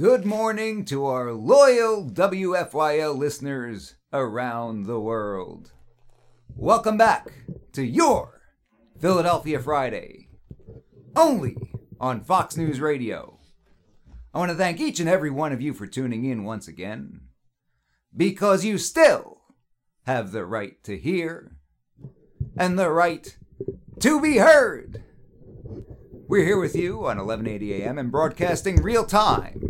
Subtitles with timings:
[0.00, 5.72] Good morning to our loyal WFYL listeners around the world.
[6.56, 7.30] Welcome back
[7.74, 8.40] to your
[8.98, 10.30] Philadelphia Friday,
[11.14, 11.54] only
[12.00, 13.40] on Fox News Radio.
[14.32, 17.20] I want to thank each and every one of you for tuning in once again,
[18.16, 19.42] because you still
[20.06, 21.58] have the right to hear
[22.56, 23.36] and the right
[23.98, 25.04] to be heard.
[26.26, 29.69] We're here with you on 1180 AM and broadcasting real time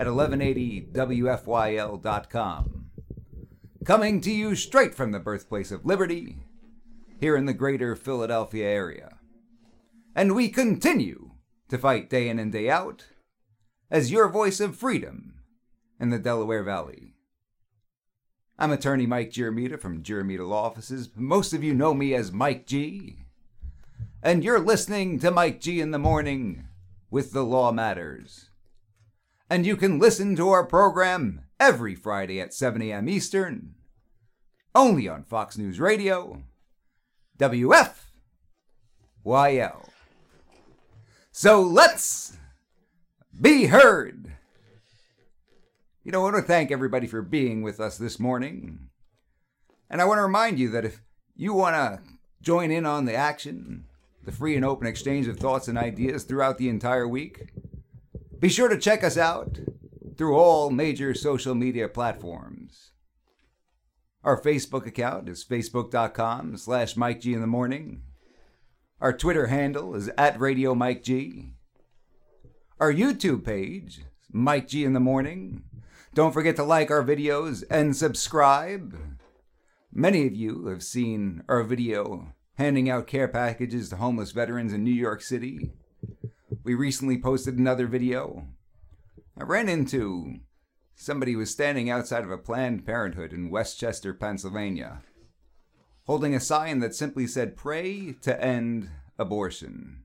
[0.00, 2.86] at 1180WFYL.com.
[3.84, 6.38] Coming to you straight from the birthplace of liberty
[7.20, 9.18] here in the greater Philadelphia area.
[10.16, 11.32] And we continue
[11.68, 13.08] to fight day in and day out
[13.90, 15.34] as your voice of freedom
[16.00, 17.12] in the Delaware Valley.
[18.58, 21.10] I'm attorney Mike Giramita from Giramita Law Offices.
[21.14, 23.18] Most of you know me as Mike G.
[24.22, 26.68] And you're listening to Mike G in the morning
[27.10, 28.49] with The Law Matters.
[29.50, 33.08] And you can listen to our program every Friday at 7 a.m.
[33.08, 33.74] Eastern,
[34.76, 36.44] only on Fox News Radio,
[37.36, 37.90] WFYL.
[41.32, 42.38] So let's
[43.40, 44.36] be heard.
[46.04, 48.90] You know, I want to thank everybody for being with us this morning.
[49.90, 51.02] And I want to remind you that if
[51.34, 52.00] you want to
[52.40, 53.86] join in on the action,
[54.24, 57.48] the free and open exchange of thoughts and ideas throughout the entire week,
[58.40, 59.58] be sure to check us out
[60.16, 62.90] through all major social media platforms.
[64.24, 68.02] Our Facebook account is facebook.com slash Mike G in the morning.
[69.00, 71.52] Our Twitter handle is at Radio Mike G.
[72.78, 75.64] Our YouTube page, Mike G in the morning.
[76.14, 78.98] Don't forget to like our videos and subscribe.
[79.92, 84.84] Many of you have seen our video handing out care packages to homeless veterans in
[84.84, 85.72] New York City.
[86.70, 88.46] We recently posted another video.
[89.36, 90.36] I ran into
[90.94, 95.02] somebody who was standing outside of a Planned Parenthood in West Chester, Pennsylvania,
[96.04, 100.04] holding a sign that simply said, Pray to end abortion.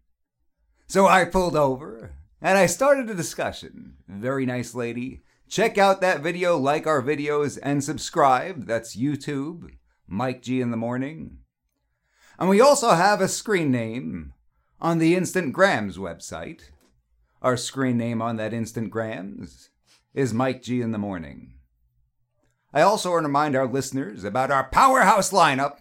[0.87, 3.97] So I pulled over and I started a discussion.
[4.07, 5.21] Very nice lady.
[5.47, 8.65] Check out that video, like our videos, and subscribe.
[8.65, 9.69] That's YouTube,
[10.07, 11.41] Mike G in the Morning.
[12.39, 14.33] And we also have a screen name
[14.79, 16.69] on the Instant Grams website.
[17.41, 19.69] Our screen name on that Instant Grams
[20.13, 21.53] is Mike G in the Morning.
[22.73, 25.79] I also want to remind our listeners about our powerhouse lineup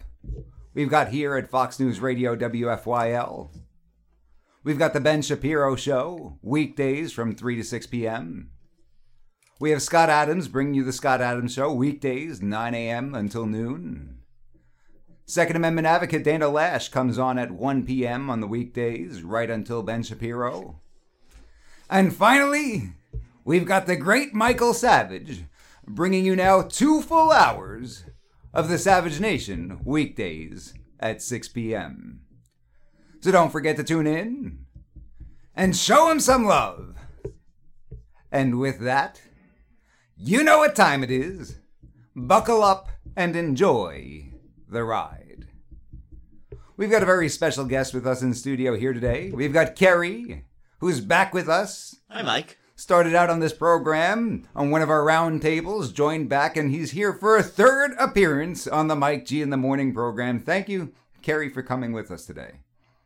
[0.73, 3.49] we've got here at Fox News Radio WFYL.
[4.63, 8.51] We've got the Ben Shapiro Show, weekdays from 3 to 6 p.m.
[9.59, 13.13] We have Scott Adams bringing you the Scott Adams Show, weekdays, 9 a.m.
[13.15, 14.14] until noon.
[15.27, 18.29] Second Amendment advocate Dana Loesch comes on at 1 p.m.
[18.29, 20.81] on the weekdays, right until Ben Shapiro.
[21.89, 22.91] And finally,
[23.43, 25.45] we've got the great Michael Savage
[25.87, 28.05] bringing you now two full hours
[28.53, 32.21] of the Savage Nation weekdays at 6 p.m.
[33.21, 34.65] So don't forget to tune in
[35.55, 36.97] and show him some love.
[38.31, 39.23] And with that,
[40.15, 41.57] you know what time it is.
[42.15, 44.34] Buckle up and enjoy
[44.75, 45.47] the ride.
[46.75, 49.31] We've got a very special guest with us in studio here today.
[49.31, 50.43] We've got Kerry,
[50.79, 51.95] who's back with us.
[52.09, 52.57] Hi, Mike.
[52.75, 56.91] Started out on this program on one of our round tables, joined back, and he's
[56.91, 60.41] here for a third appearance on the Mike G in the Morning program.
[60.41, 60.91] Thank you,
[61.21, 62.55] Kerry, for coming with us today.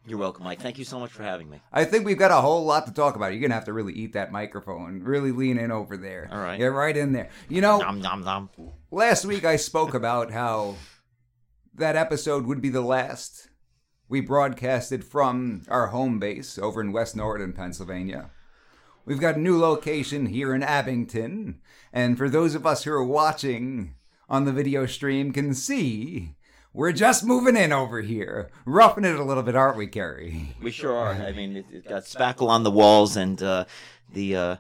[0.08, 0.60] You're welcome, Mike.
[0.60, 1.62] Thank you so much for having me.
[1.72, 3.32] I think we've got a whole lot to talk about.
[3.32, 6.28] You're gonna have to really eat that microphone, really lean in over there.
[6.32, 6.58] All right.
[6.58, 7.30] Get right in there.
[7.48, 8.50] You know, Nom nom nom.
[8.90, 10.78] last week I spoke about how
[11.80, 13.50] that episode would be the last
[14.08, 18.32] we broadcasted from our home base over in West Norriton, Pennsylvania.
[19.06, 21.62] We've got a new location here in Abington,
[21.94, 23.96] and for those of us who are watching
[24.28, 26.36] on the video stream can see
[26.74, 30.56] we're just moving in over here, roughing it a little bit, aren't we, Kerry?
[30.62, 31.14] We sure are.
[31.14, 33.66] I mean, it, it got spackle on the walls, and uh,
[34.14, 34.56] the uh,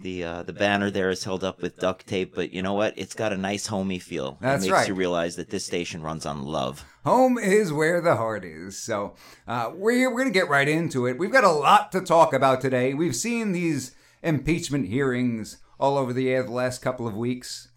[0.00, 2.34] the uh, the banner there is held up with duct tape.
[2.34, 2.94] But you know what?
[2.96, 4.38] It's got a nice homey feel.
[4.40, 4.88] That's it makes right.
[4.88, 6.84] you realize that this station runs on love.
[7.04, 8.78] Home is where the heart is.
[8.78, 9.14] So
[9.46, 11.18] uh, we're, we're going to get right into it.
[11.18, 12.92] We've got a lot to talk about today.
[12.92, 17.68] We've seen these impeachment hearings all over the air the last couple of weeks.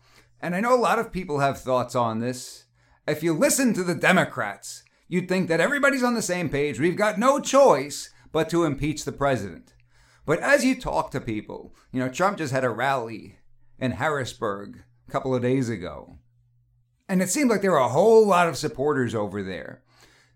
[0.42, 2.66] And I know a lot of people have thoughts on this.
[3.08, 6.80] If you listen to the Democrats, you'd think that everybody's on the same page.
[6.80, 9.73] We've got no choice but to impeach the president.
[10.26, 13.40] But as you talk to people, you know, Trump just had a rally
[13.78, 16.18] in Harrisburg a couple of days ago.
[17.10, 19.84] And it seemed like there were a whole lot of supporters over there.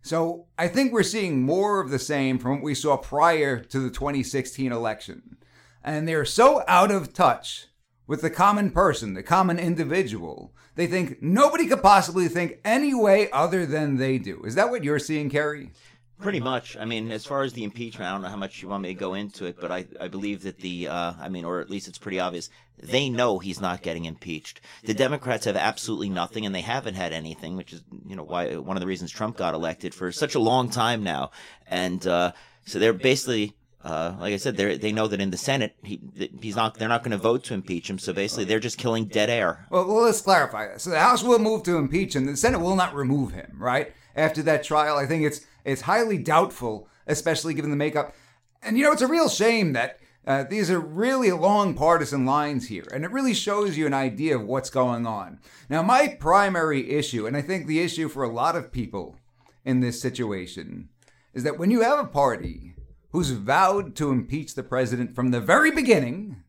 [0.01, 3.79] So I think we're seeing more of the same from what we saw prior to
[3.79, 5.37] the 2016 election.
[5.83, 7.67] and they're so out of touch
[8.07, 10.53] with the common person, the common individual.
[10.75, 14.43] They think nobody could possibly think any way other than they do.
[14.43, 15.71] Is that what you're seeing, Kerry?
[16.19, 16.75] Pretty much.
[16.77, 18.89] I mean, as far as the impeachment, I don't know how much you want me
[18.89, 21.69] to go into it, but I, I believe that the, uh, I mean, or at
[21.69, 22.49] least it's pretty obvious,
[22.81, 24.61] they know he's not getting impeached.
[24.83, 28.55] The Democrats have absolutely nothing, and they haven't had anything, which is, you know, why
[28.55, 31.31] one of the reasons Trump got elected for such a long time now.
[31.67, 32.31] And uh,
[32.65, 36.01] so they're basically uh, like I said, they they know that in the Senate he
[36.41, 37.99] he's not they're not going to vote to impeach him.
[37.99, 39.65] So basically, they're just killing dead air.
[39.69, 40.83] Well, well, let's clarify this.
[40.83, 42.25] So the House will move to impeach him.
[42.25, 43.55] The Senate will not remove him.
[43.57, 48.15] Right after that trial, I think it's it's highly doubtful, especially given the makeup.
[48.63, 52.67] And you know, it's a real shame that uh, these are really long partisan lines
[52.67, 55.39] here, and it really shows you an idea of what's going on.
[55.69, 59.17] Now, my primary issue, and I think the issue for a lot of people
[59.63, 60.89] in this situation,
[61.33, 62.73] is that when you have a party
[63.11, 66.43] who's vowed to impeach the president from the very beginning,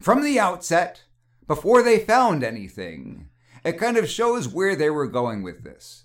[0.00, 1.04] from the outset,
[1.46, 3.28] before they found anything,
[3.64, 6.04] it kind of shows where they were going with this.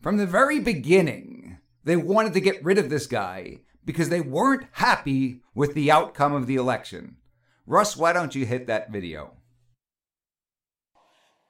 [0.00, 1.41] From the very beginning,
[1.84, 6.32] they wanted to get rid of this guy because they weren't happy with the outcome
[6.32, 7.16] of the election.
[7.66, 9.32] Russ, why don't you hit that video?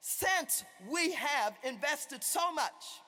[0.00, 3.00] Since we have invested so much,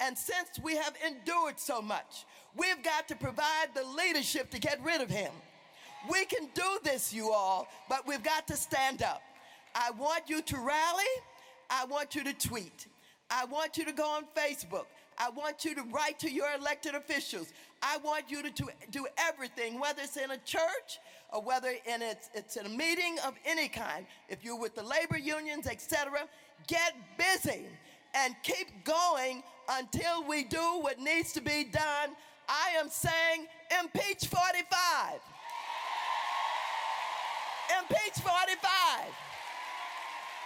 [0.00, 2.24] and since we have endured so much,
[2.56, 5.30] we've got to provide the leadership to get rid of him.
[6.10, 9.22] We can do this, you all, but we've got to stand up.
[9.74, 11.04] I want you to rally.
[11.68, 12.86] I want you to tweet.
[13.30, 14.86] I want you to go on Facebook.
[15.20, 17.52] I want you to write to your elected officials.
[17.82, 20.98] I want you to, do everything, whether it's in a church
[21.30, 24.06] or whether in it's, it's in a meeting of any kind.
[24.30, 26.26] If you're with the labor unions, etc.,
[26.66, 27.66] get busy
[28.14, 32.16] and keep going until we do what needs to be done.
[32.48, 33.46] I am saying
[33.78, 35.20] impeach 45.
[37.78, 38.56] Impeach 45.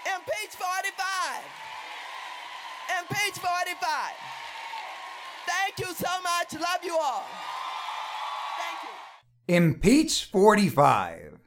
[0.05, 1.45] Impeach 45.
[2.99, 4.44] Impeach 45.
[5.77, 6.55] Thank you so much.
[6.55, 7.25] Love you all.
[8.59, 8.79] Thank
[9.49, 9.55] you.
[9.55, 11.39] Impeach 45.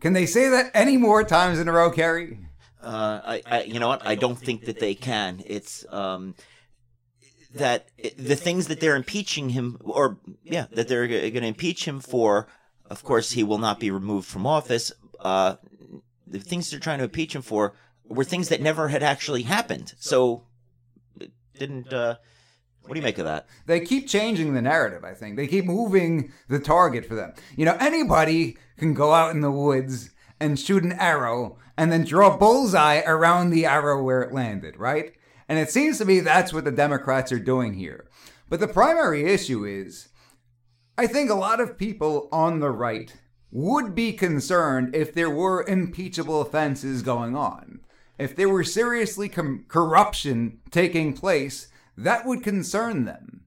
[0.00, 2.38] Can they say that any more times in a row, Kerry?
[2.80, 4.06] Uh, I, I, you know what?
[4.06, 5.42] I don't think that they can.
[5.44, 6.36] It's um,
[7.54, 11.98] that the things that they're impeaching him, or yeah, that they're going to impeach him
[11.98, 12.46] for.
[12.88, 14.92] Of course, he will not be removed from office.
[15.18, 15.56] Uh,
[16.24, 17.74] the things they're trying to impeach him for
[18.04, 19.94] were things that never had actually happened.
[19.98, 20.44] So,
[21.18, 21.92] it didn't.
[21.92, 22.16] Uh,
[22.86, 23.46] what do you make of that?
[23.66, 25.36] They keep changing the narrative, I think.
[25.36, 27.34] They keep moving the target for them.
[27.56, 32.04] You know, anybody can go out in the woods and shoot an arrow and then
[32.04, 35.14] draw a bullseye around the arrow where it landed, right?
[35.48, 38.08] And it seems to me that's what the Democrats are doing here.
[38.48, 40.08] But the primary issue is
[40.98, 43.12] I think a lot of people on the right
[43.50, 47.80] would be concerned if there were impeachable offenses going on.
[48.18, 53.42] If there were seriously com- corruption taking place, that would concern them.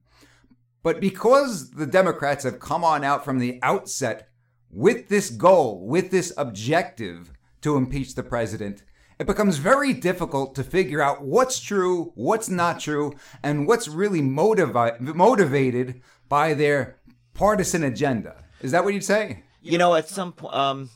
[0.82, 4.28] But because the Democrats have come on out from the outset
[4.70, 8.82] with this goal, with this objective to impeach the president,
[9.18, 13.12] it becomes very difficult to figure out what's true, what's not true,
[13.42, 16.96] and what's really motivi- motivated by their
[17.34, 18.42] partisan agenda.
[18.62, 19.42] Is that what you'd say?
[19.60, 20.90] You know, at some point, um,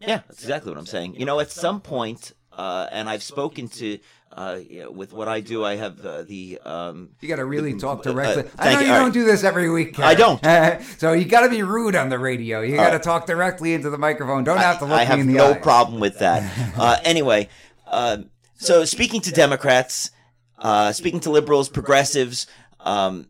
[0.00, 1.16] yeah, that's exactly what I'm saying.
[1.16, 3.98] You know, at some point, uh, and I've spoken to
[4.36, 4.58] uh,
[4.90, 6.60] with what I do, I have uh, the.
[6.62, 8.44] Um, you got to really the, talk directly.
[8.44, 9.12] Uh, I know you, you don't right.
[9.12, 9.98] do this every week.
[9.98, 10.44] I don't.
[10.98, 12.60] so you got to be rude on the radio.
[12.60, 14.44] You got to talk directly into the microphone.
[14.44, 15.58] Don't have to look I have me in the no eye.
[15.58, 16.36] problem with that.
[16.76, 17.48] Uh, anyway,
[17.86, 18.18] uh,
[18.56, 20.10] so speaking to Democrats,
[20.58, 22.46] uh, speaking to liberals, progressives,
[22.80, 23.28] um,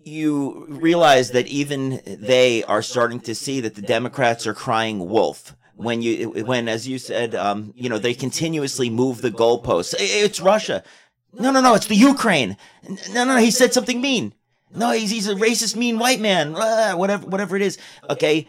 [0.00, 5.54] you realize that even they are starting to see that the Democrats are crying wolf.
[5.74, 9.94] When you, when as you said, um, you know, they continuously move the goalposts.
[9.98, 10.84] It's Russia.
[11.32, 12.56] No, no, no, it's the Ukraine.
[12.88, 14.34] No, no, no he said something mean.
[14.74, 16.52] No, he's he's a racist, mean white man.
[16.52, 17.78] Whatever, whatever it is.
[18.08, 18.48] Okay,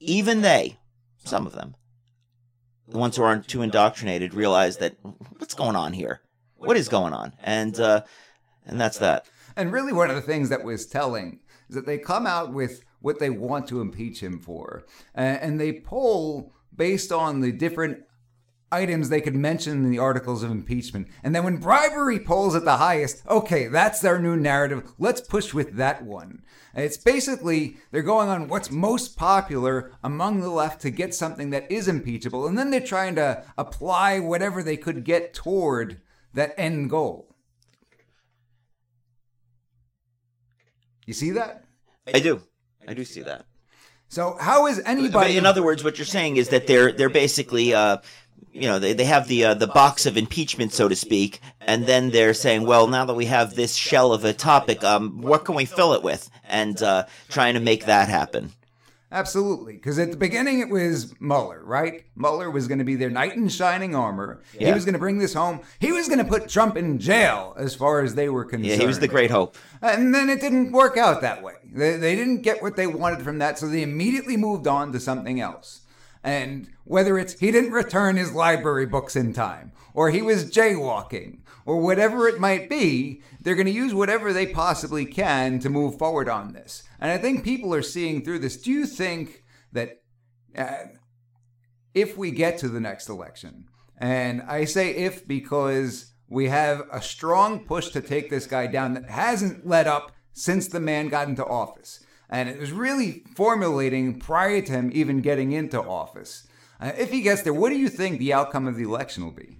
[0.00, 0.78] even they,
[1.24, 1.74] some of them,
[2.86, 4.96] the ones who aren't too indoctrinated, realize that
[5.38, 6.20] what's going on here?
[6.56, 7.32] What is going on?
[7.42, 8.02] And uh,
[8.66, 9.26] and that's that.
[9.56, 12.84] And really, one of the things that was telling is that they come out with
[13.00, 14.84] what they want to impeach him for,
[15.14, 18.04] and they poll based on the different
[18.70, 21.08] items they could mention in the articles of impeachment.
[21.22, 24.92] And then when bribery polls at the highest, okay, that's their new narrative.
[24.98, 26.42] Let's push with that one.
[26.74, 31.70] It's basically they're going on what's most popular among the left to get something that
[31.72, 36.00] is impeachable, and then they're trying to apply whatever they could get toward
[36.34, 37.34] that end goal.
[41.06, 41.64] You see that?
[42.06, 42.42] I do.
[42.86, 43.46] I do see that.
[44.08, 45.36] So how is anybody?
[45.36, 47.74] In other words, what you're saying is that they're they're basically.
[47.74, 47.98] Uh,
[48.52, 51.86] you know, they, they have the uh, the box of impeachment, so to speak, and
[51.86, 55.44] then they're saying, well, now that we have this shell of a topic, um, what
[55.44, 56.28] can we fill it with?
[56.44, 58.52] And uh, trying to make that happen.
[59.10, 59.74] Absolutely.
[59.74, 62.04] Because at the beginning it was Mueller, right?
[62.14, 64.42] Mueller was going to be their knight in shining armor.
[64.58, 64.68] Yeah.
[64.68, 65.60] He was going to bring this home.
[65.78, 68.66] He was going to put Trump in jail as far as they were concerned.
[68.66, 69.56] Yeah, he was the great hope.
[69.80, 71.54] And then it didn't work out that way.
[71.64, 75.00] They, they didn't get what they wanted from that, so they immediately moved on to
[75.00, 75.82] something else.
[76.22, 81.38] And whether it's he didn't return his library books in time, or he was jaywalking,
[81.64, 85.96] or whatever it might be, they're going to use whatever they possibly can to move
[85.98, 86.82] forward on this.
[87.00, 88.56] And I think people are seeing through this.
[88.56, 90.02] Do you think that
[90.56, 90.86] uh,
[91.94, 97.00] if we get to the next election, and I say if because we have a
[97.00, 101.28] strong push to take this guy down that hasn't let up since the man got
[101.28, 102.04] into office.
[102.30, 106.46] And it was really formulating prior to him even getting into office.
[106.80, 109.32] Uh, if he gets there, what do you think the outcome of the election will
[109.32, 109.58] be?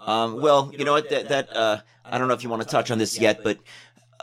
[0.00, 1.10] Um, well, you know what?
[1.10, 3.58] That, that uh, I don't know if you want to touch on this yet, but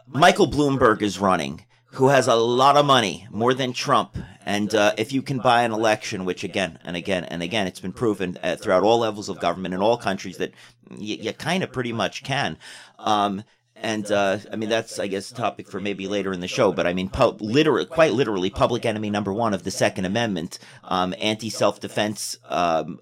[0.07, 4.17] Michael Bloomberg is running, who has a lot of money, more than Trump.
[4.45, 7.79] And uh, if you can buy an election, which again and again and again, it's
[7.79, 10.51] been proven uh, throughout all levels of government in all countries that
[10.91, 12.57] y- you kind of pretty much can.
[12.99, 13.43] Um,
[13.75, 16.71] and uh, I mean that's I guess a topic for maybe later in the show.
[16.71, 20.59] But I mean, pu- literally, quite literally, public enemy number one of the Second Amendment,
[20.83, 22.99] um, anti self defense um,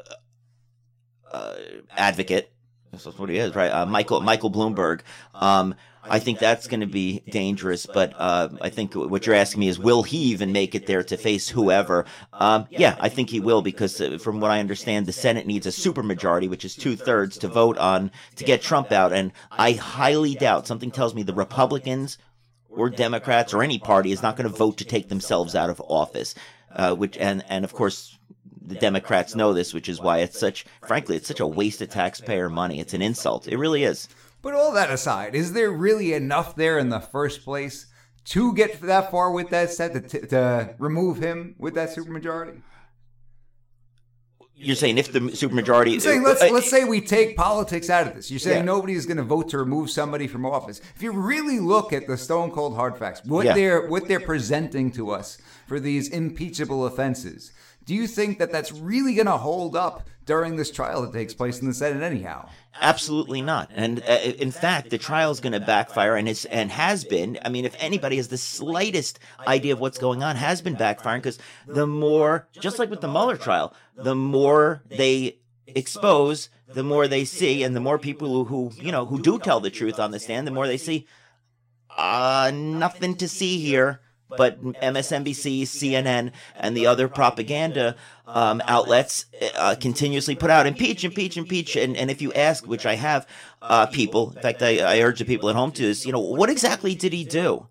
[1.32, 1.56] uh,
[1.92, 2.52] advocate.
[2.92, 3.72] That's what he is, right?
[3.72, 5.02] Uh, Michael Michael Bloomberg.
[5.34, 5.76] Um,
[6.10, 9.68] I think that's going to be dangerous, but uh, I think what you're asking me
[9.68, 12.06] is, will he even make it there to face whoever?
[12.34, 15.66] Um, yeah, I think he will because, uh, from what I understand, the Senate needs
[15.66, 19.74] a supermajority, which is two thirds, to vote on to get Trump out, and I
[19.74, 20.68] highly doubt.
[20.68, 22.18] Something tells me the Republicans
[22.70, 25.82] or Democrats or any party is not going to vote to take themselves out of
[25.88, 26.36] office.
[26.76, 28.18] Uh, which and and of course
[28.66, 31.90] the Democrats know this, which is why it's such, frankly, it's such a waste of
[31.90, 32.80] taxpayer money.
[32.80, 33.48] It's an insult.
[33.48, 34.08] It really is.
[34.44, 37.88] But all that aside, is there really enough there in the first place
[38.26, 42.62] to get that far with that set to, t- to remove him with that supermajority?
[44.56, 48.06] You're saying if the supermajority, I'm saying let's uh, let's say we take politics out
[48.08, 48.30] of this.
[48.30, 48.64] You're saying Yeah.
[48.66, 50.80] nobody is going to vote to remove somebody from office.
[50.96, 53.56] If you really look at the stone cold hard facts, what Yeah.
[53.56, 57.52] they're what they're presenting to us for these impeachable offenses,
[57.86, 61.34] do you think that that's really going to hold up during this trial that takes
[61.34, 62.48] place in the Senate anyhow?
[62.82, 63.70] Absolutely not.
[63.74, 67.38] And uh, in fact, the trial is going to backfire, and it's and has been.
[67.44, 71.18] I mean, if anybody has the slightest idea of what's going on, has been backfiring
[71.18, 75.38] because the more, just like with the Mueller trial, the more they
[75.68, 79.38] expose, the more they see, and the more people who, who you know who do
[79.38, 81.06] tell the truth on the stand, the more they see.
[81.96, 84.02] Uh, nothing to see here.
[84.38, 87.96] But MSNBC, CNN, and the other propaganda
[88.28, 89.26] um, outlets
[89.58, 91.76] uh, continuously put out impeach, impeach, impeach.
[91.76, 93.28] And, and if you ask, which I have
[93.62, 96.20] uh, people, in fact, I, I urge the people at home to this, you know,
[96.20, 97.68] what exactly did he do?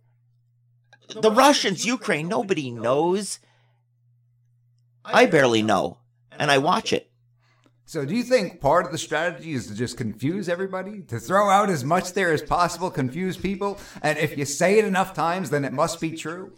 [1.09, 3.39] The Russians, Ukraine, nobody knows.
[5.05, 5.99] I barely know.
[6.39, 7.12] And I watch it.
[7.93, 11.51] So, do you think part of the strategy is to just confuse everybody, to throw
[11.51, 15.51] out as much there as possible, confuse people, and if you say it enough times,
[15.51, 16.55] then it must be true?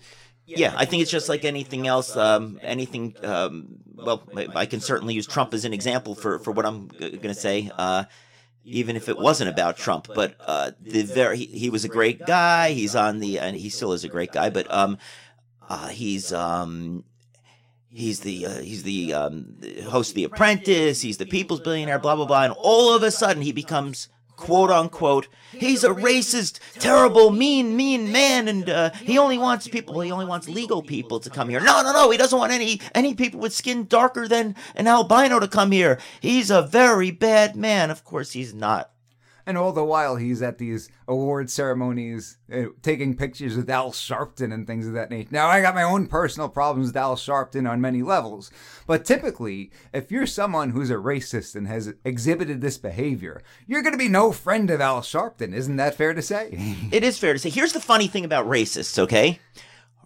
[0.46, 2.16] Yeah, I think it's just like anything else.
[2.16, 3.16] Um, anything.
[3.24, 4.22] Um, well,
[4.54, 7.40] I- can certainly use Trump as an example for for what I'm g- going to
[7.48, 7.68] say.
[7.76, 8.04] Uh,
[8.62, 12.24] even if it wasn't about Trump, but uh, the very he, he was a great
[12.24, 12.70] guy.
[12.70, 14.98] He's on the and he still is a great guy, but um,
[15.68, 17.02] uh, he's um.
[17.94, 21.00] He's the uh, he's the um, host of The Apprentice.
[21.00, 22.00] He's the People's Billionaire.
[22.00, 22.42] Blah blah blah.
[22.42, 25.28] And all of a sudden, he becomes quote unquote.
[25.52, 30.00] He's a racist, terrible, mean, mean man, and uh, he only wants people.
[30.00, 31.60] He only wants legal people to come here.
[31.60, 32.10] No, no, no.
[32.10, 36.00] He doesn't want any any people with skin darker than an albino to come here.
[36.20, 37.92] He's a very bad man.
[37.92, 38.90] Of course, he's not.
[39.46, 44.52] And all the while, he's at these award ceremonies, uh, taking pictures with Al Sharpton
[44.54, 45.28] and things of that nature.
[45.32, 48.50] Now, I got my own personal problems with Al Sharpton on many levels,
[48.86, 53.92] but typically, if you're someone who's a racist and has exhibited this behavior, you're going
[53.92, 55.52] to be no friend of Al Sharpton.
[55.52, 56.50] Isn't that fair to say?
[56.90, 57.50] It is fair to say.
[57.50, 59.40] Here's the funny thing about racists, okay?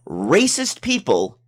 [0.08, 1.38] Racist people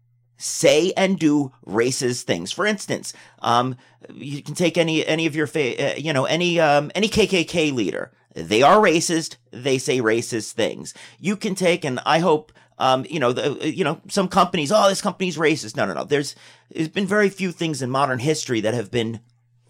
[0.40, 2.50] say and do racist things.
[2.50, 3.76] For instance, um,
[4.14, 7.72] you can take any any of your fa- uh, you know any um, any KKK
[7.72, 8.10] leader.
[8.34, 9.36] They are racist.
[9.50, 10.94] They say racist things.
[11.18, 12.52] You can take, and I hope.
[12.78, 15.76] Um, you know, the, you know, some companies, oh, this company's racist.
[15.76, 16.04] No, no, no.
[16.04, 16.34] There's,
[16.70, 19.20] there's been very few things in modern history that have been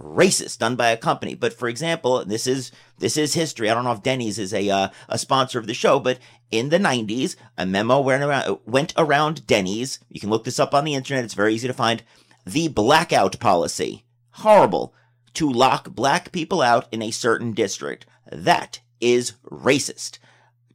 [0.01, 1.35] racist done by a company.
[1.35, 3.71] But for example, this is this is history.
[3.71, 6.19] I don't know if Denny's is a uh, a sponsor of the show, but
[6.51, 10.01] in the 90s, a memo went around, went around Denny's.
[10.09, 11.25] You can look this up on the internet.
[11.25, 12.03] It's very easy to find.
[12.45, 14.05] The blackout policy.
[14.33, 14.95] Horrible.
[15.35, 18.07] To lock black people out in a certain district.
[18.33, 20.19] That is racist.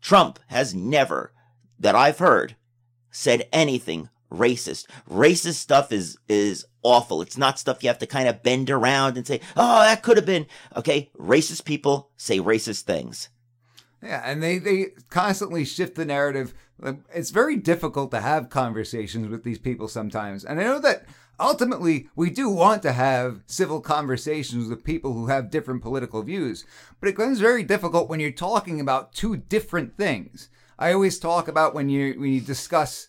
[0.02, 1.34] Trump has never,
[1.80, 2.56] that I've heard,
[3.12, 4.88] said anything racist.
[5.10, 7.22] Racist stuff is, is awful.
[7.22, 10.18] It's not stuff you have to kind of bend around and say, oh, that could
[10.18, 10.46] have been.
[10.76, 11.12] Okay.
[11.18, 13.30] Racist people say racist things.
[14.04, 16.54] Yeah, and they, they constantly shift the narrative.
[17.14, 20.46] It's very difficult to have conversations with these people sometimes.
[20.46, 21.06] And I know that
[21.40, 26.66] ultimately we do want to have civil conversations with people who have different political views,
[27.00, 30.50] but it becomes very difficult when you're talking about two different things.
[30.78, 33.08] I always talk about when you when you discuss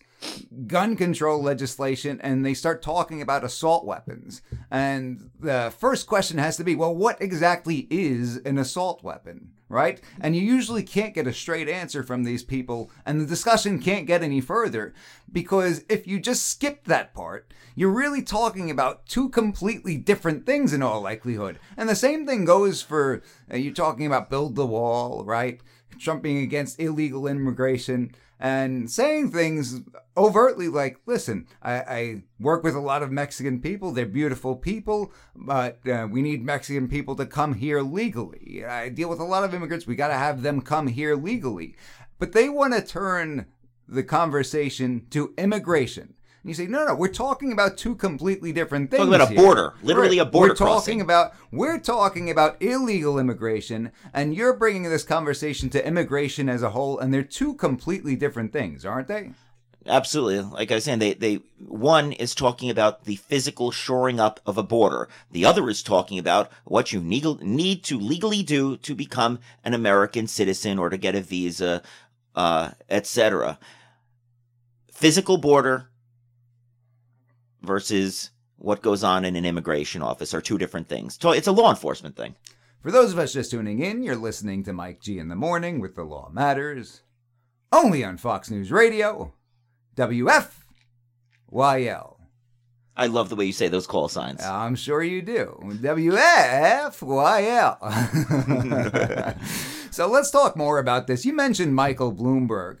[0.65, 4.41] gun control legislation and they start talking about assault weapons.
[4.71, 9.51] And the first question has to be, well, what exactly is an assault weapon?
[9.69, 9.99] Right?
[10.21, 14.07] And you usually can't get a straight answer from these people, and the discussion can't
[14.07, 14.93] get any further
[15.29, 20.71] because if you just skip that part, you're really talking about two completely different things
[20.71, 21.59] in all likelihood.
[21.75, 23.21] And the same thing goes for
[23.51, 25.59] uh, you talking about build the wall, right?
[25.99, 29.81] Trump being against illegal immigration and saying things
[30.15, 33.91] overtly like, listen, I, I, work with a lot of Mexican people.
[33.91, 38.63] They're beautiful people, but uh, we need Mexican people to come here legally.
[38.63, 39.87] I deal with a lot of immigrants.
[39.87, 41.75] We got to have them come here legally.
[42.19, 43.47] But they want to turn
[43.87, 46.13] the conversation to immigration.
[46.47, 49.01] You say, no, no, we're talking about two completely different things.
[49.01, 51.01] Talking about a border, literally a border We're talking crossing.
[51.01, 56.69] about we're talking about illegal immigration, and you're bringing this conversation to immigration as a
[56.69, 59.31] whole, and they're two completely different things, aren't they?
[59.85, 60.39] Absolutely.
[60.39, 64.57] Like I was saying, they, they, one is talking about the physical shoring up of
[64.57, 65.09] a border.
[65.31, 69.73] The other is talking about what you need, need to legally do to become an
[69.73, 71.81] American citizen or to get a visa,
[72.35, 73.59] uh, etc.
[74.91, 75.89] Physical border
[77.67, 81.17] versus what goes on in an immigration office are two different things.
[81.21, 82.35] So it's a law enforcement thing.
[82.81, 85.79] For those of us just tuning in, you're listening to Mike G in the morning
[85.79, 87.01] with The Law Matters,
[87.71, 89.33] only on Fox News Radio,
[89.95, 90.53] WFYL.
[92.99, 94.43] I love the way you say those call signs.
[94.43, 95.59] I'm sure you do.
[95.61, 96.97] WFYL.
[99.93, 101.23] so let's talk more about this.
[101.23, 102.77] You mentioned Michael Bloomberg.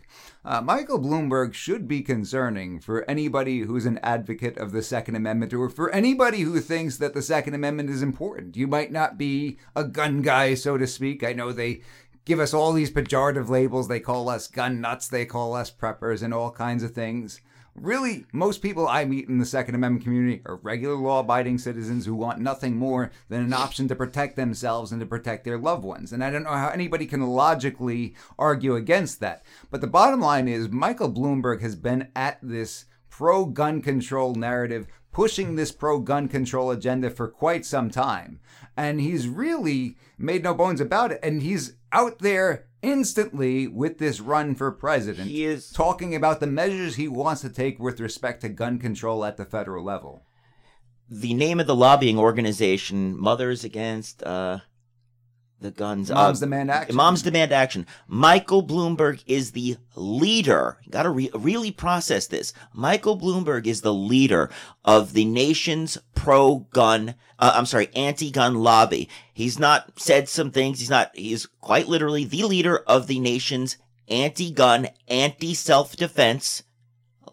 [0.47, 5.53] Uh, Michael Bloomberg should be concerning for anybody who's an advocate of the Second Amendment
[5.53, 8.55] or for anybody who thinks that the Second Amendment is important.
[8.55, 11.21] You might not be a gun guy, so to speak.
[11.21, 11.81] I know they
[12.23, 13.89] give us all these pejorative labels.
[13.89, 17.41] They call us gun nuts, they call us preppers, and all kinds of things.
[17.79, 22.07] Really, most people I meet in the Second Amendment community are regular law abiding citizens
[22.07, 25.83] who want nothing more than an option to protect themselves and to protect their loved
[25.83, 26.11] ones.
[26.11, 29.45] And I don't know how anybody can logically argue against that.
[29.69, 34.87] But the bottom line is Michael Bloomberg has been at this pro gun control narrative,
[35.11, 38.39] pushing this pro gun control agenda for quite some time.
[38.75, 41.19] And he's really made no bones about it.
[41.21, 46.47] And he's out there instantly with this run for president, He is- talking about the
[46.47, 50.23] measures he wants to take with respect to gun control at the federal level.
[51.09, 54.59] the name of the lobbying organization, Mothers Against uh,
[55.59, 56.11] the Guns.
[56.11, 56.95] Moms uh, Demand Action.
[56.95, 57.87] Moms Demand Action.
[58.07, 60.77] Michael Bloomberg is the leader.
[60.83, 62.53] You got to re- really process this.
[62.73, 64.49] Michael Bloomberg is the leader
[64.85, 67.15] of the nation's pro-gun.
[67.39, 69.09] Uh, I'm sorry, anti-gun lobby.
[69.33, 70.79] He's not said some things.
[70.79, 71.11] He's not.
[71.15, 76.63] He's quite literally the leader of the nation's anti-gun, anti-self-defense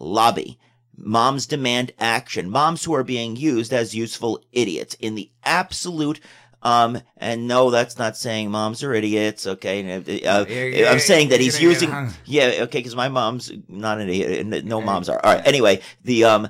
[0.01, 0.59] lobby.
[0.97, 2.49] Moms demand action.
[2.49, 6.21] Moms who are being used as useful idiots in the absolute.
[6.65, 9.47] Um, and no, that's not saying moms are idiots.
[9.47, 9.85] Okay.
[9.93, 11.91] Uh, uh, Yeah, yeah, I'm saying that he's using,
[12.25, 12.63] yeah.
[12.63, 14.65] okay, because my mom's not an idiot.
[14.65, 15.21] No moms are.
[15.23, 15.47] All right.
[15.47, 16.49] Anyway, the, um,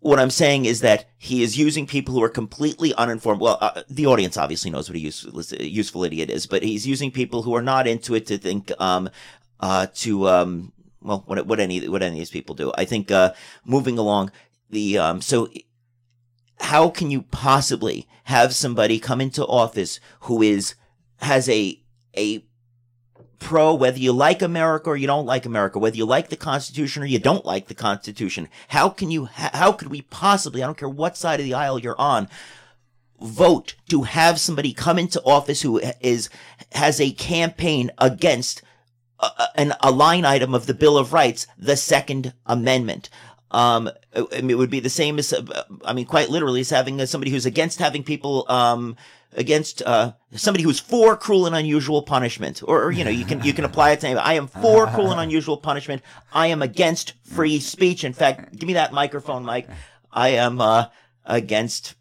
[0.00, 3.40] what I'm saying is that he is using people who are completely uninformed.
[3.40, 7.10] Well, uh, the audience obviously knows what a useful, useful idiot is, but he's using
[7.10, 9.08] people who are not into it to think, um,
[9.58, 12.72] uh, to, um, well, what, what any, what any of these people do.
[12.76, 13.32] I think, uh,
[13.64, 14.32] moving along,
[14.68, 15.48] the, um, so
[16.60, 20.74] how can you possibly have somebody come into office who is,
[21.18, 21.80] has a,
[22.16, 22.44] a
[23.38, 27.02] pro, whether you like America or you don't like America, whether you like the Constitution
[27.02, 28.48] or you don't like the Constitution.
[28.68, 31.78] How can you, how could we possibly, I don't care what side of the aisle
[31.78, 32.28] you're on,
[33.20, 36.28] vote to have somebody come into office who is,
[36.72, 38.62] has a campaign against
[39.20, 43.08] a, a- an, a line item of the Bill of Rights, the Second Amendment.
[43.50, 47.30] Um, it would be the same as, uh, I mean, quite literally, as having somebody
[47.30, 48.96] who's against having people, um,
[49.32, 53.42] against uh, somebody who's for cruel and unusual punishment, or, or, you know, you can
[53.42, 54.26] you can apply it to anybody.
[54.26, 56.02] I am for cruel and unusual punishment.
[56.32, 58.02] I am against free speech.
[58.02, 59.68] In fact, give me that microphone, Mike.
[60.10, 60.86] I am uh,
[61.24, 61.94] against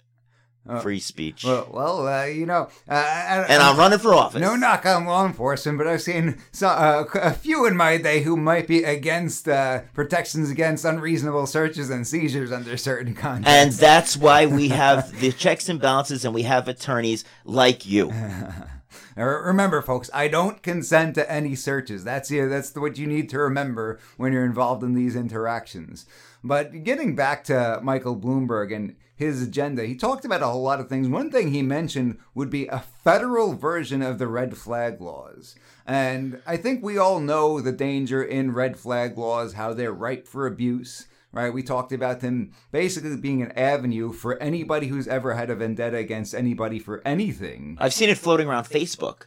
[0.81, 4.41] free speech, Well, well uh, you know, uh, I, and I'm running for office.
[4.41, 8.21] No knock on law enforcement, but I've seen so, uh, a few in my day
[8.21, 13.55] who might be against uh, protections against unreasonable searches and seizures under certain contexts.
[13.55, 18.11] And that's why we have the checks and balances, and we have attorneys like you.
[19.15, 22.03] Remember, folks, I don't consent to any searches.
[22.03, 26.05] That's yeah, that's what you need to remember when you're involved in these interactions.
[26.43, 30.79] But getting back to Michael Bloomberg and his agenda, he talked about a whole lot
[30.79, 31.07] of things.
[31.07, 35.55] One thing he mentioned would be a federal version of the red flag laws.
[35.85, 40.27] And I think we all know the danger in red flag laws, how they're ripe
[40.27, 41.53] for abuse right?
[41.53, 45.97] We talked about them basically being an avenue for anybody who's ever had a vendetta
[45.97, 47.77] against anybody for anything.
[47.79, 49.23] I've seen it floating around Facebook.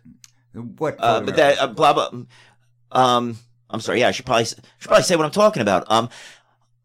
[0.55, 0.97] What?
[0.99, 2.11] Uh, but that uh, blah blah.
[2.91, 3.39] Um,
[3.71, 4.01] I'm sorry.
[4.01, 5.89] Yeah, I should probably should probably say what I'm talking about.
[5.91, 6.09] Um,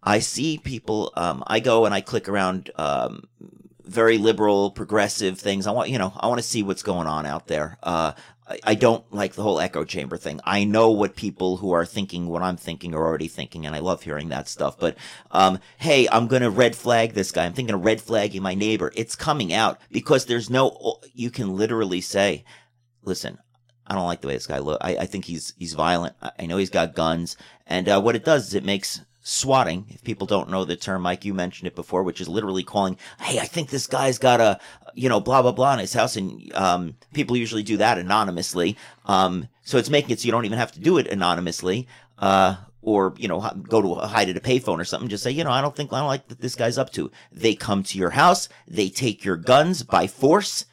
[0.03, 1.11] I see people.
[1.15, 2.71] Um, I go and I click around.
[2.75, 3.23] Um,
[3.85, 5.67] very liberal, progressive things.
[5.67, 6.13] I want you know.
[6.15, 7.77] I want to see what's going on out there.
[7.83, 8.13] Uh,
[8.63, 10.41] I, don't like the whole echo chamber thing.
[10.43, 13.79] I know what people who are thinking what I'm thinking are already thinking, and I
[13.79, 14.77] love hearing that stuff.
[14.77, 14.97] But,
[15.31, 17.45] um, hey, I'm gonna red flag this guy.
[17.45, 18.91] I'm thinking of red flagging my neighbor.
[18.95, 22.43] It's coming out because there's no, you can literally say,
[23.03, 23.37] listen,
[23.87, 24.79] I don't like the way this guy look.
[24.81, 26.15] I, I think he's, he's violent.
[26.21, 27.37] I, I know he's got guns.
[27.65, 31.01] And, uh, what it does is it makes swatting, if people don't know the term,
[31.01, 34.41] Mike, you mentioned it before, which is literally calling, Hey, I think this guy's got
[34.41, 34.59] a,
[34.93, 36.17] you know, blah, blah, blah in his house.
[36.17, 38.77] And, um, people usually do that anonymously.
[39.05, 41.87] Um, so it's making it so you don't even have to do it anonymously.
[42.19, 45.07] Uh, or, you know, go to hide at a payphone or something.
[45.07, 47.09] Just say, you know, I don't think, I don't like what this guy's up to.
[47.31, 48.49] They come to your house.
[48.67, 50.65] They take your guns by force.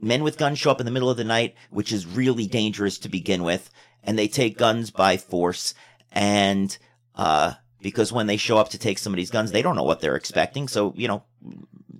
[0.00, 2.98] Men with guns show up in the middle of the night, which is really dangerous
[2.98, 3.68] to begin with.
[4.04, 5.74] And they take guns by force.
[6.12, 6.76] And,
[7.16, 7.54] uh,
[7.86, 10.66] because when they show up to take somebody's guns, they don't know what they're expecting.
[10.66, 11.22] So, you know,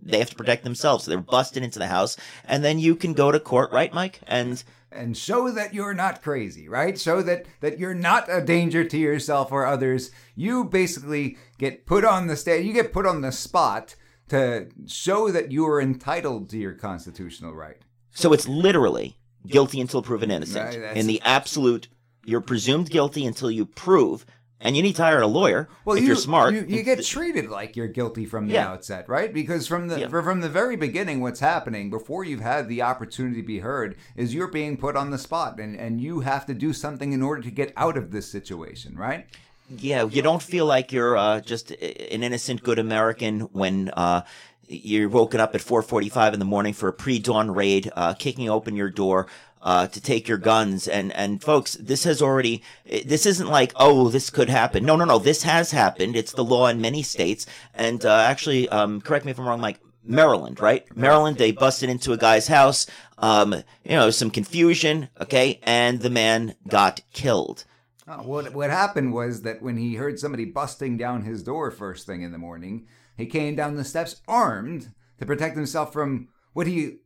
[0.02, 1.04] they have to protect themselves.
[1.04, 2.16] So they're busted into the house.
[2.44, 4.18] And then you can go to court, right, Mike?
[4.26, 6.98] And, and show that you're not crazy, right?
[6.98, 10.10] Show that that you're not a danger to yourself or others.
[10.34, 12.66] You basically get put on the stand.
[12.66, 13.94] You get put on the spot
[14.30, 17.78] to show that you are entitled to your constitutional right.
[18.10, 20.82] So it's literally guilty until proven innocent.
[20.82, 21.86] Right, In the absolute,
[22.24, 24.26] you're presumed guilty until you prove,
[24.60, 26.54] and you need to hire a lawyer well, if you, you're smart.
[26.54, 28.68] You, you get treated like you're guilty from the Yeah.
[28.68, 29.32] outset, right?
[29.32, 30.08] Because from the Yeah.
[30.08, 34.34] from the very beginning, what's happening before you've had the opportunity to be heard is
[34.34, 37.42] you're being put on the spot, and and you have to do something in order
[37.42, 39.26] to get out of this situation, right?
[39.68, 44.22] Yeah, you don't feel like you're uh, just an innocent, good American when uh,
[44.68, 48.76] you're woken up at 4:45 in the morning for a pre-dawn raid, uh, kicking open
[48.76, 49.26] your door.
[49.66, 52.62] Uh, to take your guns and and folks, this has already.
[52.84, 54.84] This isn't like oh this could happen.
[54.86, 56.14] No no no, this has happened.
[56.14, 57.46] It's the law in many states.
[57.74, 59.80] And uh, actually, um, correct me if I'm wrong, Mike.
[60.04, 60.84] Maryland, right?
[60.96, 62.86] Maryland, they busted into a guy's house.
[63.18, 67.64] Um, you know, some confusion, okay, and the man got killed.
[68.06, 72.22] What what happened was that when he heard somebody busting down his door first thing
[72.22, 76.98] in the morning, he came down the steps armed to protect himself from what he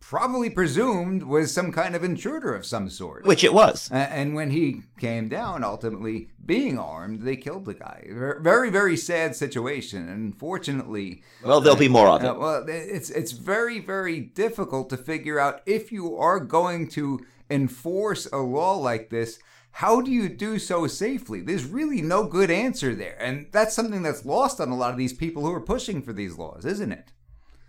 [0.00, 3.24] probably presumed was some kind of intruder of some sort.
[3.24, 3.88] Which it was.
[3.90, 8.06] And when he came down, ultimately being armed, they killed the guy.
[8.10, 10.08] Very, very sad situation.
[10.08, 12.26] Unfortunately, Well, there'll be more of it.
[12.28, 17.24] uh, well, it's it's very, very difficult to figure out if you are going to
[17.50, 19.38] enforce a law like this.
[19.72, 21.42] How do you do so safely?
[21.42, 24.96] There's really no good answer there, and that's something that's lost on a lot of
[24.96, 27.12] these people who are pushing for these laws, isn't it?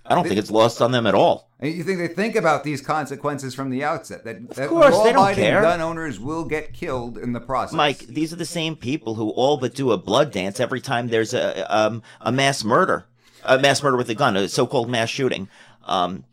[0.07, 1.49] I don't think it's lost on them at all.
[1.59, 5.11] And you think they think about these consequences from the outset that, that course, they
[5.11, 5.61] don't care.
[5.61, 7.73] gun owners will get killed in the process.
[7.73, 11.07] Mike, these are the same people who all but do a blood dance every time
[11.09, 13.05] there's a um, a mass murder,
[13.43, 15.49] a mass murder with a gun, a so-called mass shooting.
[15.85, 16.23] Um,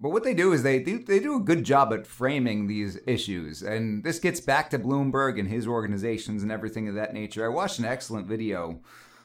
[0.00, 2.98] But what they do is they do they do a good job at framing these
[3.06, 7.44] issues, and this gets back to Bloomberg and his organizations and everything of that nature.
[7.44, 8.80] I watched an excellent video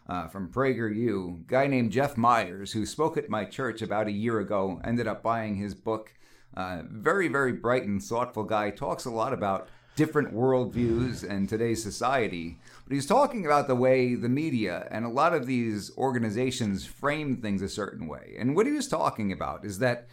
[0.08, 4.40] uh, from PragerU, guy named Jeff Myers, who spoke at my church about a year
[4.40, 4.80] ago.
[4.84, 6.14] Ended up buying his book.
[6.56, 8.70] Uh, very very bright and thoughtful guy.
[8.70, 12.60] Talks a lot about different worldviews and today's society.
[12.86, 17.38] But he's talking about the way the media and a lot of these organizations frame
[17.38, 18.36] things a certain way.
[18.40, 20.08] And what he was talking about is that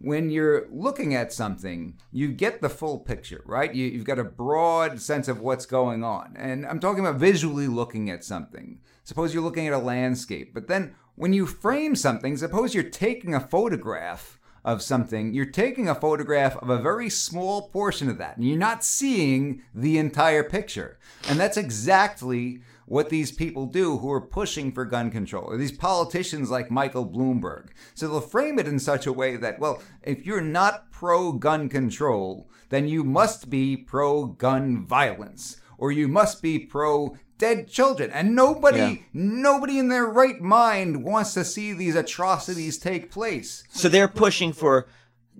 [0.00, 3.72] when you're looking at something, you get the full picture, right?
[3.72, 6.34] You, you've got a broad sense of what's going on.
[6.36, 8.80] And I'm talking about visually looking at something.
[9.10, 13.34] Suppose you're looking at a landscape, but then when you frame something, suppose you're taking
[13.34, 18.36] a photograph of something, you're taking a photograph of a very small portion of that,
[18.36, 20.96] and you're not seeing the entire picture.
[21.28, 25.76] And that's exactly what these people do who are pushing for gun control, or these
[25.76, 27.70] politicians like Michael Bloomberg.
[27.94, 31.68] So they'll frame it in such a way that, well, if you're not pro gun
[31.68, 38.10] control, then you must be pro gun violence, or you must be pro dead children
[38.12, 38.96] and nobody Yeah.
[39.12, 44.52] nobody in their right mind wants to see these atrocities take place So they're pushing
[44.52, 44.86] for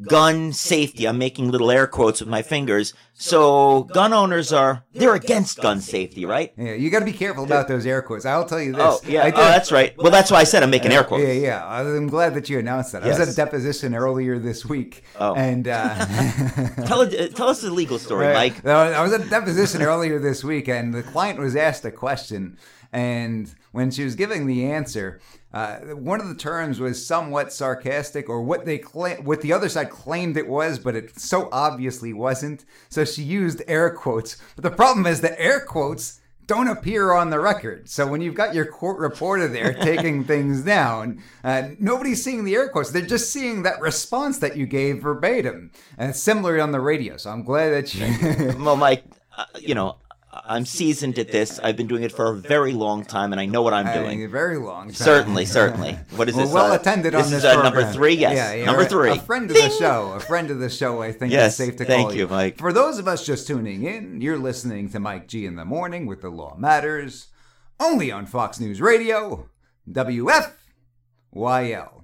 [0.08, 1.06] gun safety.
[1.06, 2.94] I'm making little air quotes with my fingers.
[3.12, 6.54] So gun owners are they're against gun safety, right?
[6.56, 9.00] yeah you got to be careful about those air quotes i'll tell you this Oh
[9.06, 9.94] yeah, I oh, that's right.
[9.98, 11.22] Well, that's why I said I'm making air quotes.
[11.24, 11.66] Yeah, yeah.
[11.66, 13.02] I'm glad that you announced that.
[13.04, 15.34] I was at a deposition earlier this week, Oh.
[15.34, 15.94] and uh,
[16.86, 18.54] Tell tell us the legal story, Right.
[18.54, 18.64] Mike.
[18.66, 22.56] I was at a deposition earlier this week, and the client was asked a question,
[22.92, 25.20] and when she was giving the answer,
[25.52, 29.68] uh, one of the terms was somewhat sarcastic, or what they claim, what the other
[29.68, 32.64] side claimed it was, but it so obviously wasn't.
[32.88, 34.36] So she used air quotes.
[34.54, 37.88] But the problem is the air quotes don't appear on the record.
[37.88, 42.56] So when you've got your court reporter there taking things down, uh, nobody's seeing the
[42.56, 42.90] air quotes.
[42.90, 45.70] They're just seeing that response that you gave verbatim.
[45.96, 47.16] And it's similar on the radio.
[47.18, 48.64] So I'm glad that you.
[48.64, 49.04] Well, Mike,
[49.36, 49.98] uh, you know,
[50.32, 51.58] I'm seasoned at this.
[51.58, 54.22] I've been doing it for a very long time, and I know what I'm doing.
[54.22, 54.94] a very long time.
[54.94, 55.98] Certainly, certainly.
[56.14, 56.54] What is Well, this?
[56.54, 58.14] well uh, attended this on this is uh, number three.
[58.14, 59.10] Yes, Yeah, yeah, number three.
[59.10, 60.12] A friend of the show.
[60.14, 61.02] A friend of the show.
[61.02, 62.58] I think Yes, it's safe to thank call you, Mike.
[62.58, 66.06] For those of us just tuning in, you're listening to Mike G in the morning
[66.06, 67.26] with the Law Matters,
[67.80, 69.48] only on Fox News Radio,
[69.90, 71.99] WFYL.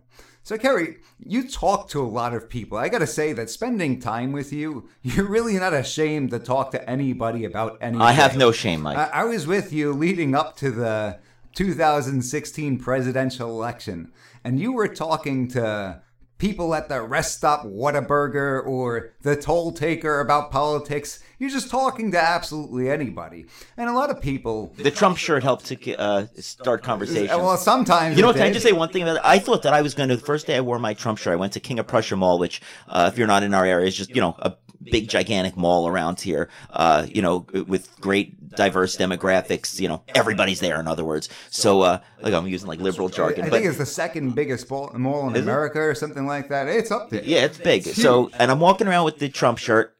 [0.46, 2.78] So, Kerry, you talk to a lot of people.
[2.78, 6.70] I got to say that spending time with you, you're really not ashamed to talk
[6.70, 8.00] to anybody about anything.
[8.00, 8.96] I have no shame, Mike.
[8.96, 11.18] I, I was with you leading up to the
[11.56, 14.12] 2016 presidential election,
[14.44, 16.00] and you were talking to
[16.38, 21.22] people at the rest stop Whataburger or the toll taker about politics.
[21.38, 23.46] You're just talking to absolutely anybody.
[23.76, 24.72] And a lot of people.
[24.76, 27.28] the Trump shirt helped to uh, start conversations.
[27.28, 28.16] Well, sometimes.
[28.16, 28.32] You know?
[28.32, 29.22] Can I just say one thing about it?
[29.24, 30.16] I thought that I was going to.
[30.16, 32.38] The first day I wore my Trump shirt, I went to King of Prussia Mall,
[32.38, 35.56] which, uh, if you're not in our area, is just you know a big gigantic
[35.56, 36.48] mall around here.
[36.70, 39.80] Uh, you know, with great diverse demographics.
[39.80, 40.80] You know, everybody's there.
[40.80, 43.86] In other words, so uh, like I'm using like liberal jargon, I think it's the
[43.86, 46.68] second biggest mall in America or something like that.
[46.68, 47.22] It's up there.
[47.24, 47.84] yeah, it's big.
[47.84, 49.94] So, and I'm walking around with the Trump shirt,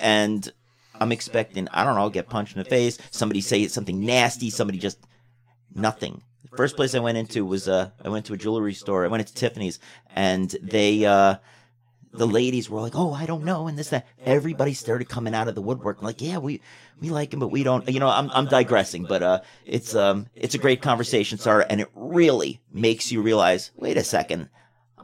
[0.00, 0.50] and
[1.00, 4.78] I'm expecting I don't know, get punched in the face, somebody say something nasty, somebody
[4.78, 4.98] just
[5.74, 6.22] nothing.
[6.50, 9.04] The first place I went into was uh I went to a jewelry store.
[9.04, 9.78] I went into Tiffany's
[10.14, 11.36] and they uh
[12.12, 14.06] the ladies were like, "Oh, I don't know," and this that.
[14.24, 16.60] Everybody started coming out of the woodwork, like, "Yeah, we
[17.00, 20.26] we like him, but we don't." You know, I'm I'm digressing, but uh, it's um
[20.34, 24.48] it's a great conversation, Sarah, and it really makes you realize, wait a second,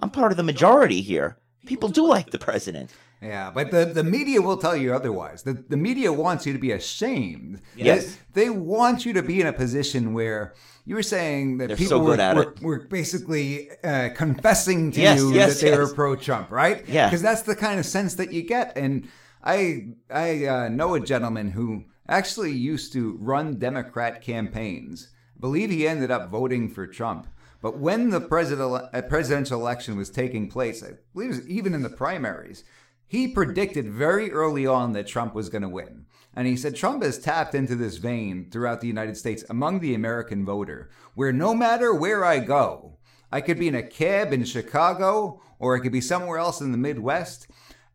[0.01, 1.37] I'm part of the majority here.
[1.67, 2.91] People do like the president.
[3.25, 5.43] Yeah, but the, the media will tell you otherwise.
[5.45, 7.63] The, the media wants you to be ashamed.
[7.75, 8.19] Yes.
[8.35, 11.77] They, they want you to be in a position where you were saying that They're
[11.77, 15.93] people so were, were, were basically uh, confessing to Yes, you yes, that they were
[15.95, 16.87] pro Trump, right?
[16.87, 17.07] Yeah.
[17.07, 18.77] Because that's the kind of sense that you get.
[18.77, 19.09] And
[19.43, 25.09] I, I uh, know a gentleman who actually used to run Democrat campaigns.
[25.37, 27.27] I believe he ended up voting for Trump.
[27.63, 31.83] But when the uh, presidential election was taking place, I believe it was even in
[31.83, 32.65] the primaries,
[33.07, 36.07] he predicted very early on that Trump was going to win.
[36.35, 39.95] And he said Trump has tapped into this vein throughout the United States among the
[39.95, 42.99] American voter, where no matter where I go,
[43.31, 46.73] I could be in a cab in Chicago or I could be somewhere else in
[46.73, 47.47] the Midwest.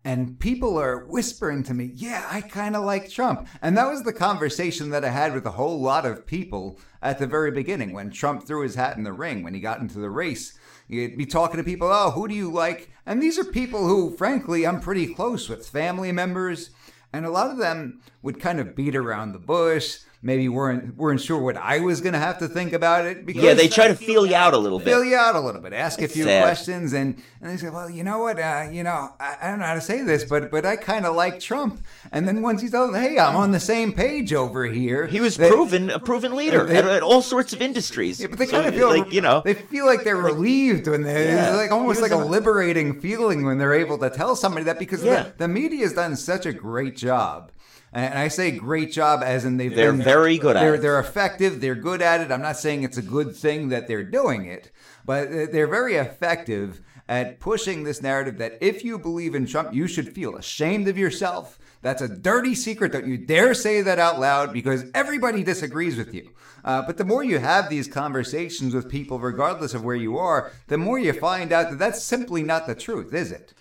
[0.05, 3.47] And people are whispering to me, yeah, I kind of like Trump.
[3.61, 7.19] And that was the conversation that I had with a whole lot of people at
[7.19, 9.99] the very beginning when Trump threw his hat in the ring, when he got into
[9.99, 10.57] the race.
[10.89, 12.89] You'd be talking to people, oh, who do you like?
[13.05, 16.71] And these are people who, frankly, I'm pretty close with, family members.
[17.13, 21.21] And a lot of them would kind of beat around the bush, maybe weren't, weren't
[21.21, 23.25] sure what I was going to have to think about it.
[23.25, 25.39] Because Yeah, they try to feel you out a little bit, feel you out a
[25.39, 26.43] little bit, ask a few sad.
[26.43, 29.59] questions, and, and they say, well, you know what, uh, you know, I, I don't
[29.59, 31.81] know how to say this, but but I kind of like Trump.
[32.11, 35.37] And then once he's them, hey, I'm on the same page over here, He was
[35.37, 38.19] they- proven a proven leader They- at, at all sorts of industries.
[38.19, 39.41] Yeah, but they So, kind of feel like you know.
[39.45, 41.55] they feel like they're relieved when they Yeah.
[41.55, 45.03] like almost like a a- liberating feeling when they're able to tell somebody that because
[45.03, 45.23] Yeah.
[45.23, 47.51] the, the media has done such a great job
[47.91, 50.81] And I say great job as in they've They're been very good at they're, it.
[50.81, 51.59] They're effective.
[51.59, 52.31] They're good at it.
[52.31, 54.71] I'm not saying it's a good thing that they're doing it,
[55.05, 59.87] but they're very effective at pushing this narrative that if you believe in Trump, you
[59.87, 61.57] should feel ashamed of yourself.
[61.81, 62.91] That's a dirty secret.
[62.91, 66.29] Don't you dare say that out loud because everybody disagrees with you.
[66.63, 70.51] Uh, but the more you have these conversations with people, regardless of where you are,
[70.67, 73.53] the more you find out that that's simply not the truth, is it?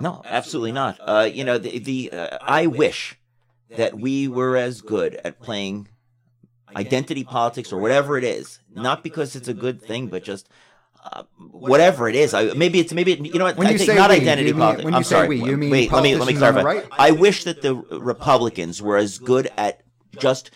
[0.00, 0.98] No, absolutely not.
[1.00, 3.16] Uh, you know, the, the uh, I wish
[3.76, 5.88] that we were as good at playing
[6.74, 10.48] identity politics or whatever it is, not because it's a good thing, but just
[11.04, 12.32] uh, whatever it is.
[12.32, 14.52] I, maybe it's maybe you know what When I you think say not we, identity
[14.52, 14.84] mean- politics.
[14.84, 15.28] when you I'm say sorry.
[15.28, 16.88] we, you mean Wait, let me let me politicians on the clarify.
[16.88, 16.98] right?
[16.98, 19.82] I wish that the Republicans were as good at
[20.18, 20.50] just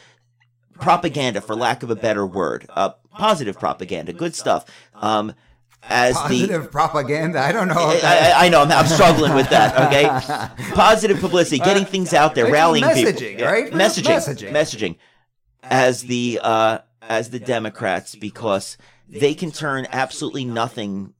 [0.75, 4.65] propaganda, for lack of a better word, uh, positive propaganda, good stuff.
[4.95, 5.35] Um,
[5.83, 7.39] as the Positive propaganda.
[7.39, 7.75] I don't know.
[7.77, 9.87] I, I, I know I'm, I'm struggling with that.
[9.87, 13.73] Okay, positive publicity, getting things out there, rallying messaging, people, right?
[13.73, 14.53] Messaging, Messaging.
[14.53, 14.97] messaging,
[15.63, 18.77] as the uh, as the Democrats because
[19.09, 21.15] they can turn absolutely nothing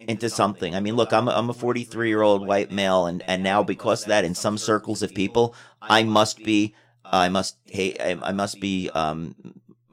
[0.00, 0.74] into something.
[0.74, 3.62] I mean, look, I'm a, I'm a 43 year old white male, and and now
[3.62, 8.18] because of that, in some circles of people, I must be, I must hate, I,
[8.22, 8.90] I must be.
[8.90, 9.34] Um,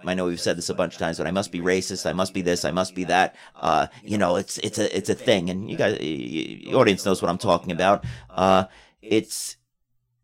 [0.07, 2.05] I know we've said this a bunch of times, but I must be racist.
[2.05, 2.65] I must be this.
[2.65, 3.35] I must be that.
[3.55, 7.21] Uh, you know, it's it's a it's a thing, and you guys, the audience knows
[7.21, 8.05] what I'm talking about.
[8.29, 8.65] Uh,
[9.01, 9.57] it's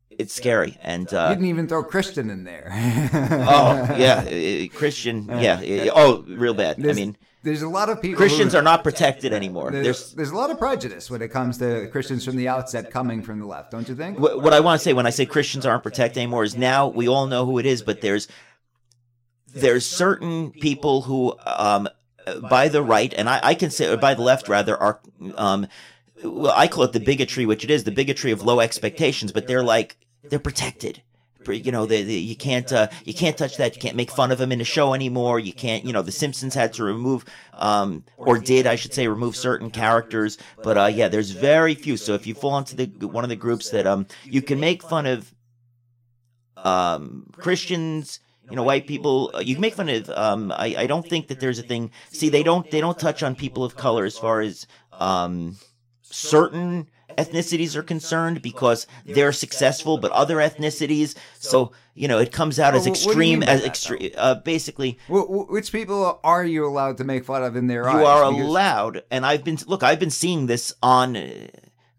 [0.10, 2.70] it's scary, and you uh, didn't even throw Christian in there.
[2.72, 6.86] oh yeah, uh, Christian, yeah, uh, oh real bad.
[6.86, 8.18] I mean, there's a lot of people.
[8.18, 9.72] Christians who, are not protected anymore.
[9.72, 12.92] There's, There's there's a lot of prejudice when it comes to Christians from the outset
[12.92, 14.20] coming from the left, don't you think?
[14.20, 16.88] what, what I want to say when I say Christians aren't protected anymore is now
[16.88, 18.28] we all know who it is, but there's
[19.54, 21.88] there's certain people who um
[22.50, 25.00] by the right and I, I can say or by the left rather are
[25.36, 25.68] um
[26.24, 29.48] well I call it the bigotry which it is the bigotry of low expectations but
[29.48, 29.98] they're like
[30.30, 31.02] they're protected.
[31.48, 34.38] You know they, you can't uh, you can't touch that you can't make fun of
[34.38, 38.04] them in a show anymore you can't you know the simpsons had to remove um
[38.18, 41.98] or did i should say remove certain characters but uh yeah there's very few.
[41.98, 44.84] So if you fall into the one of the groups that um you can make
[44.84, 45.34] fun of
[46.58, 48.20] um christians
[48.52, 51.28] you know white people uh, you can make fun of um I, I don't think
[51.30, 54.18] that there's a thing see they don't they don't touch on people of color as
[54.18, 55.58] far as um
[56.02, 56.88] certain
[57.18, 62.74] ethnicities are concerned because they're successful but other ethnicities so you know it comes out
[62.74, 66.46] as Well, what do you extreme as extreme uh, basically Wh- wh- which people are
[66.46, 67.96] you allowed to make fun of in their eyes?
[68.00, 71.14] you are Because- allowed and i've been look i've been seeing this on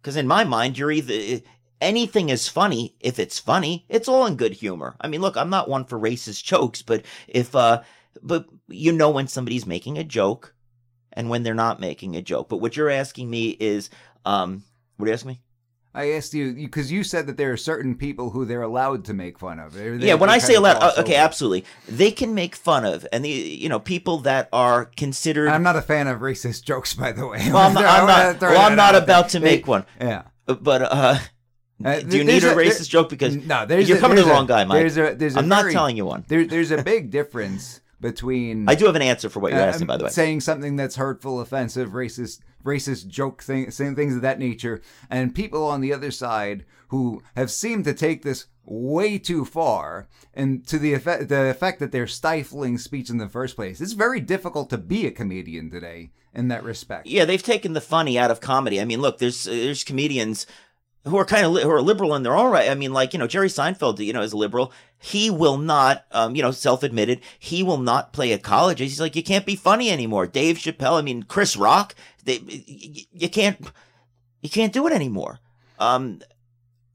[0.01, 1.41] because in my mind you're either
[1.83, 5.51] anything is funny if it's funny it's all in good humor i mean look i'm
[5.51, 7.83] not one for racist jokes but if uh
[8.23, 10.55] but you know when somebody's making a joke
[11.13, 13.91] and when they're not making a joke but what you're asking me is
[14.25, 14.63] um
[14.97, 15.41] what are you asking me
[15.95, 19.15] I asked you because you said that there are certain people who they're allowed to
[19.15, 19.75] make fun of.
[19.75, 21.23] They're- yeah, when I say allowed, uh, okay, over.
[21.25, 21.67] absolutely.
[21.87, 25.49] They can make fun of, and the you know people that are considered.
[25.49, 27.41] I'm not a fan of racist jokes, by the way.
[27.53, 27.85] well, I'm not.
[27.85, 29.85] I'm not, well, I'm not about to make one.
[30.01, 30.23] Yeah.
[30.47, 31.19] But uh,
[31.85, 33.09] Uh, do you need a, there- racist joke?
[33.09, 34.79] Because no, you're a- coming to the a- wrong guy, Mike.
[34.81, 36.25] There's a, there's a I'm not telling you one.
[36.29, 38.69] There, there's a big difference between.
[38.69, 40.11] I do have an answer for what you're uh, asking, by the way.
[40.11, 45.35] saying something that's hurtful, offensive, racist, racist joke thing, saying things of that nature, and
[45.35, 50.67] people on the other side who have seemed to take this way too far, and
[50.67, 53.81] to the effect, the effect that they're stifling speech in the first place.
[53.81, 57.07] It's very difficult to be a comedian today in that respect.
[57.07, 58.81] Yeah, they've taken the funny out of comedy.
[58.81, 60.47] I mean, look, there's there's comedians
[61.05, 62.71] who are kind of li- who are liberal in their own right.
[62.71, 64.73] I mean, like you know, Jerry Seinfeld, you know, is a liberal.
[64.99, 68.79] He will not, um, you know, self-admitted, he will not play at college.
[68.79, 70.29] He's like, you can't be funny anymore.
[70.29, 73.59] Dave Chappelle, I mean, Chris Rock, they, y- you can't,
[74.43, 75.41] you can't do it anymore.
[75.81, 76.21] Um,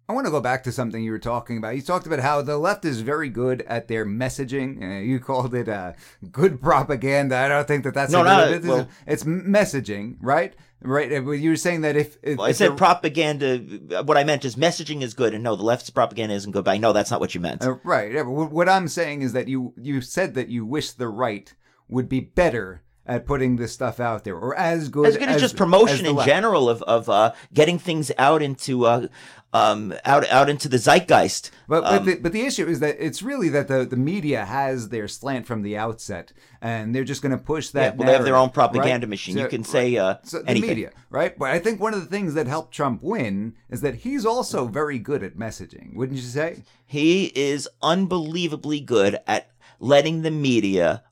[0.10, 1.76] I want to go back to something you were talking about.
[1.76, 4.82] You talked about how the left is very good at their messaging.
[4.82, 5.93] Uh, you called it uh,
[6.32, 7.36] good propaganda.
[7.36, 10.54] I don't think that that's No, it's, well- it's messaging, right?
[10.82, 11.12] Right.
[11.12, 13.58] Uh, You were saying that if, if I said propaganda.
[14.04, 16.63] What I meant is messaging is good, and no, the left's propaganda isn't good.
[16.65, 17.65] But I know that's not what you meant.
[17.65, 18.12] Uh, right.
[18.12, 21.52] yeah, but What I'm saying is that you you said that you wish the right
[21.89, 25.41] would be better at putting this stuff out there, or as good as good as,
[25.41, 29.08] just promotion the in general of of uh, getting things out into uh,
[29.53, 31.51] um, out out into the zeitgeist.
[31.67, 34.45] But but, Um, the, but the issue is that it's really that the, the media
[34.45, 37.93] has their slant from the outset, and they're just going to push that.
[37.93, 39.10] Yeah, well, they have their own propaganda right?
[39.10, 39.36] machine.
[39.36, 40.69] So- you can say uh, so the anything.
[40.69, 41.38] media, right?
[41.38, 44.67] But I think one of the things that helped Trump win is that he's also
[44.67, 46.63] very good at messaging, wouldn't you say?
[46.85, 51.04] He is unbelievably good at letting the media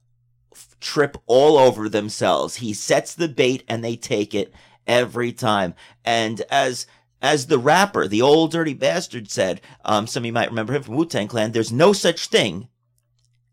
[0.53, 2.55] f- trip all over themselves.
[2.55, 4.53] He sets the bait and they take it
[4.87, 5.73] every time.
[6.03, 6.87] And as
[7.21, 10.83] as the rapper, the old dirty bastard said, um, some of you might remember him
[10.83, 12.67] from Wu Tang Clan, there's no such thing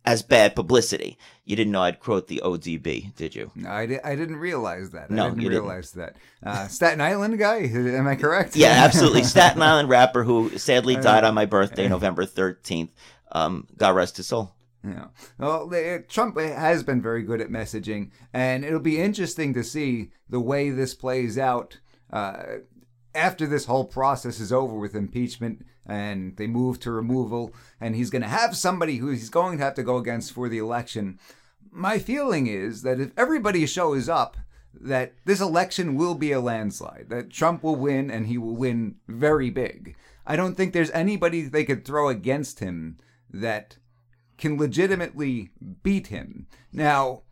[0.05, 1.17] as bad publicity.
[1.45, 3.51] You didn't know I'd quote the ODB, did you?
[3.55, 5.11] No, I, di- I didn't realize that.
[5.11, 5.65] No, I didn't you didn't.
[5.65, 6.17] realize that.
[6.43, 7.59] Uh, Staten Island guy?
[7.61, 8.57] Am I correct?
[8.57, 9.23] Yeah, absolutely.
[9.25, 12.91] Staten Island rapper who sadly died on my birthday, November 13th.
[13.31, 14.55] Um, God rest his soul.
[14.85, 15.07] Yeah.
[15.39, 15.71] Well,
[16.09, 20.71] Trump has been very good at messaging, and it'll be interesting to see the way
[20.71, 21.79] this plays out
[22.13, 22.43] uh,
[23.15, 28.11] after this whole process is over with impeachment and they move to removal, and he's
[28.11, 31.19] going to have somebody who he's going to have to go against for the election.
[31.71, 34.37] My feeling is that if everybody shows up,
[34.75, 38.97] that this election will be a landslide, that Trump will win and he will win
[39.09, 39.97] very big.
[40.27, 42.99] I don't think there's anybody they could throw against him
[43.31, 43.77] that
[44.39, 45.51] can legitimately
[45.83, 46.47] beat him.
[46.73, 47.23] Now,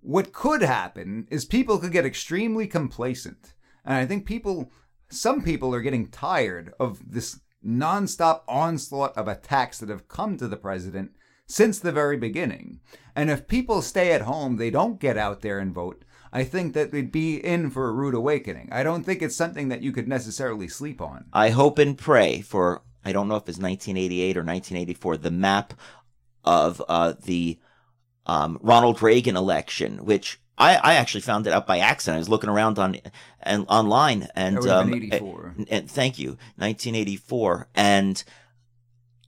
[0.00, 3.54] what could happen is people could get extremely complacent.
[3.84, 4.70] And I think people,
[5.10, 10.48] some people are getting tired of this nonstop onslaught of attacks that have come to
[10.48, 11.12] the president
[11.46, 12.80] since the very beginning.
[13.14, 16.04] And if people stay at home, they don't get out there and vote.
[16.32, 18.68] I think that we'd be in for a rude awakening.
[18.70, 21.26] I don't think it's something that you could necessarily sleep on.
[21.32, 25.74] I hope and pray for, I don't know if it's 1988 or 1984, the map
[26.44, 27.58] of uh, the
[28.26, 32.16] um, Ronald Reagan election, which I, I actually found it out by accident.
[32.16, 32.96] I was looking around on
[33.42, 35.54] and online, and That would have um, 84.
[35.58, 38.22] and- and thank you, 1984, and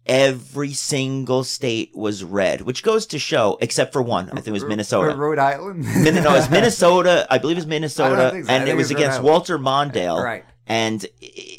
[0.05, 4.53] every single state was red, which goes to show, except for one, I think it
[4.53, 5.15] was Minnesota.
[5.17, 5.85] Rhode Island?
[6.03, 7.27] Min- no, it was Minnesota.
[7.31, 8.53] I believe it was Minnesota, so.
[8.53, 9.29] And it was it's Rhode against Island.
[9.31, 10.23] Walter Mondale.
[10.23, 10.45] Right.
[10.67, 11.05] And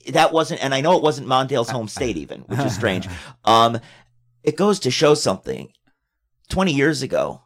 [0.10, 3.08] that wasn't, and I know it wasn't Mondale's home state even, which is strange.
[3.46, 3.80] Um,
[4.44, 5.72] it goes to show something.
[6.50, 7.42] Twenty years ago,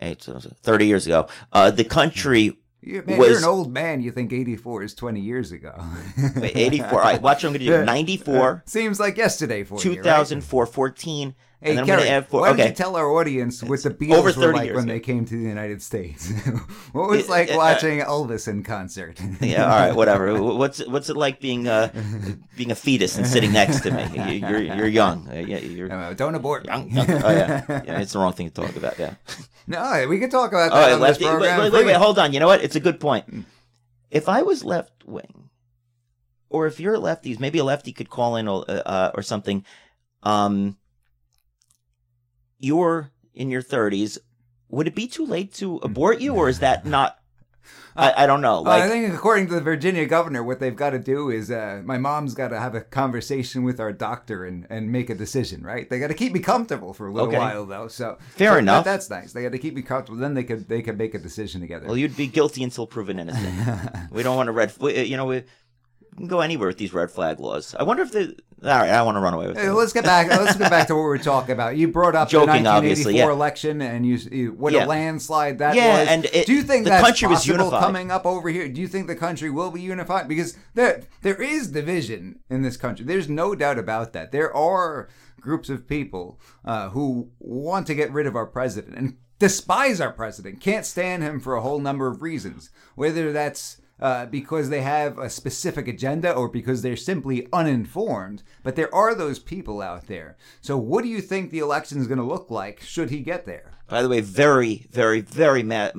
[0.00, 0.26] eight,
[0.62, 4.00] thirty years ago, uh, the country You, man, was- you're an old man.
[4.00, 5.74] You think 84 is 20 years ago.
[6.36, 6.88] wait, 84.
[6.90, 7.84] All right, watch what I'm going to do.
[7.84, 10.04] 94, Seems like yesterday for you, right?
[10.66, 12.42] 14, Hey, and Kerry, add four.
[12.42, 14.92] why don't you tell our audience what the Beatles over were like years when ago.
[14.92, 16.30] they came to the United States?
[16.92, 19.20] what was it Uh, like uh, watching Elvis in concert?
[19.40, 20.40] yeah, all right, whatever.
[20.54, 21.90] What's what's it like being uh
[22.56, 24.04] being a fetus and sitting next to me?
[24.38, 25.28] You- You're you're young.
[25.28, 26.64] Uh, yeah, you're Uh, Don't abort.
[26.66, 26.90] young.
[26.92, 27.10] young.
[27.10, 28.00] Oh yeah, yeah.
[28.00, 28.96] It's the wrong thing to talk about.
[28.96, 29.14] Yeah.
[29.66, 31.24] No, we could talk about All that right, on lefty.
[31.24, 31.58] Wait, program.
[31.60, 32.32] wait, wait, wait, hold on.
[32.32, 32.62] You know what?
[32.62, 33.46] It's a good point.
[34.12, 35.50] If I was left wing,
[36.50, 39.22] or if you're a lefties, maybe a lefty could call in or, uh, uh, or
[39.22, 39.64] something.
[40.22, 40.78] Um,
[42.58, 44.18] you're in your 30s.
[44.70, 47.14] Would it be too late to abort you, or is that not?
[47.96, 48.60] I, I don't know.
[48.62, 51.82] Like, I think according to the Virginia governor, what they've got to do is uh,
[51.84, 55.62] my mom's got to have a conversation with our doctor and, and make a decision,
[55.64, 55.88] right?
[55.90, 57.38] They got to keep me comfortable for a little Okay.
[57.38, 57.88] while, though.
[57.88, 58.84] So Fair so that- enough.
[58.84, 59.32] that's nice.
[59.32, 60.18] They got to keep me comfortable.
[60.20, 61.86] Then they could they could make a decision together.
[61.88, 63.54] well, you'd be guilty until proven innocent.
[64.12, 64.72] we don't want to red.
[64.80, 65.42] You know, we
[66.18, 67.74] can go anywhere with these red flag laws.
[67.78, 68.36] I wonder if the.
[68.60, 69.72] All right, I want to run away with Hey, it.
[69.72, 70.28] let's get back.
[70.28, 71.76] Let's get back to what we were talking about.
[71.76, 73.30] You brought up Joking, the 1984 yeah.
[73.32, 74.84] election, and you, you what Yeah.
[74.84, 76.08] a landslide that Yeah, was.
[76.08, 77.80] and it- do you think the that's country was unified.
[77.80, 78.68] coming up over here?
[78.68, 80.26] Do you think the country will be unified?
[80.26, 83.06] Because there there is division in this country.
[83.06, 84.32] There's no doubt about that.
[84.32, 85.08] There are
[85.40, 90.10] groups of people uh, who want to get rid of our president and despise our
[90.12, 94.82] president, can't stand him for a whole number of reasons, whether that's uh, because they
[94.82, 98.42] have a specific agenda or because they're simply uninformed.
[98.62, 100.36] But there are those people out there.
[100.60, 103.46] So, what do you think the election is going to look like should he get
[103.46, 103.72] there?
[103.88, 105.90] By the way, very, very, very ma-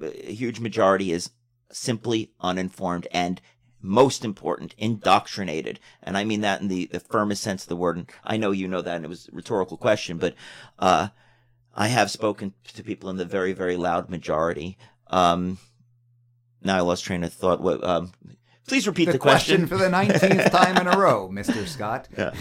[0.00, 1.30] huge majority is
[1.70, 3.40] simply uninformed and
[3.80, 5.78] most important, indoctrinated.
[6.02, 7.98] And I mean that in the, the firmest sense of the word.
[7.98, 10.34] And I know you know that and it was a rhetorical question, but,
[10.78, 11.08] uh,
[11.76, 14.78] I have spoken to people in the very, very loud majority.
[15.08, 15.58] Um,
[16.64, 17.60] now I lost train of thought.
[17.60, 18.12] What, um,
[18.66, 21.66] please repeat the, The question for the 19th time in a row, Mr.
[21.66, 22.08] Scott.
[22.16, 22.34] Yeah.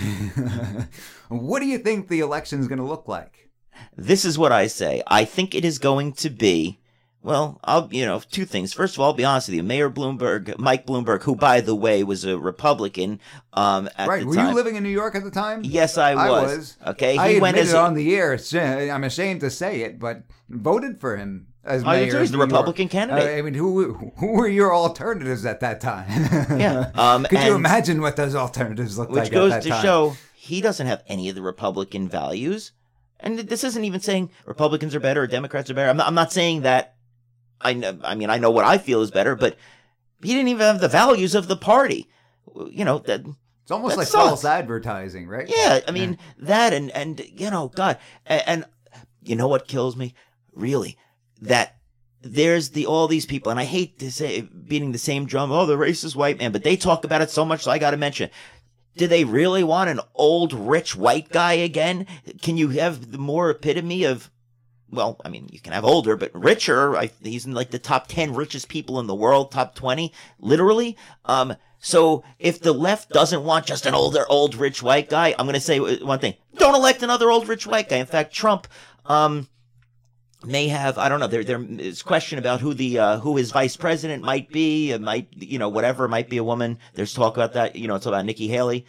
[1.29, 3.49] what do you think the election is going to look like?
[3.95, 5.03] This is what I say.
[5.07, 6.79] I think it is going to be,
[7.21, 8.71] well, I'll, you know, two things.
[8.73, 9.63] First of all, I'll be honest with you.
[9.63, 13.19] Mayor Bloomberg, Mike Bloomberg, who, by the way, was a Republican,
[13.53, 14.21] um, at right.
[14.21, 14.49] the Were time.
[14.49, 15.63] you living in New York at the time?
[15.63, 16.57] Yes, I I was.
[16.57, 16.77] was.
[16.87, 17.17] Okay.
[17.17, 18.37] I He went as it on the air.
[18.53, 22.19] I'm ashamed to say it, but voted for him as mayor.
[22.19, 22.49] He's the New York.
[22.51, 23.37] Republican candidate.
[23.37, 26.07] I mean, who who were your alternatives at that time?
[26.59, 29.69] Yeah, um, Could you imagine what those alternatives looked which like goes at that to
[29.69, 29.81] time?
[29.81, 32.71] show he doesn't have any of the Republican values.
[33.19, 35.89] And this isn't even saying Republicans are better or Democrats are better.
[35.89, 36.95] I'm not, I'm not saying that.
[37.61, 39.55] I know, I mean, I know what I feel is better, but
[40.21, 42.09] he didn't even have the values of the party.
[42.69, 43.21] You know, that,
[43.61, 44.25] It's almost That like sucks.
[44.27, 45.47] false advertising, right?
[45.47, 48.65] yeah, I mean, that and, and, you know, God, and, and
[49.21, 50.13] you know what kills me?
[50.53, 50.97] Really,
[51.43, 51.77] that
[52.21, 55.51] there's the all these people, and I hate to say beating the same drum.
[55.51, 57.91] Oh, the racist white man, but they talk about it so much, so I got
[57.91, 58.29] to mention.
[58.95, 62.05] Do they really want an old rich white guy again?
[62.41, 64.29] Can you have the more epitome of?
[64.89, 66.95] Well, I mean, you can have older, but richer.
[66.95, 70.95] I, he's in like the top ten richest people in the world, top twenty, literally.
[71.25, 75.45] Um, so if the left doesn't want just an older, old rich white guy, I'm
[75.45, 77.97] going to say one thing: don't elect another old rich white guy.
[77.97, 78.67] In fact, Trump.
[79.05, 79.49] Um,
[80.45, 83.51] may have I don't know there there is question about who the uh, who his
[83.51, 84.97] vice president might be.
[84.97, 86.79] Might you know whatever might be a woman.
[86.93, 88.85] There's talk about that you know it's about Nikki Haley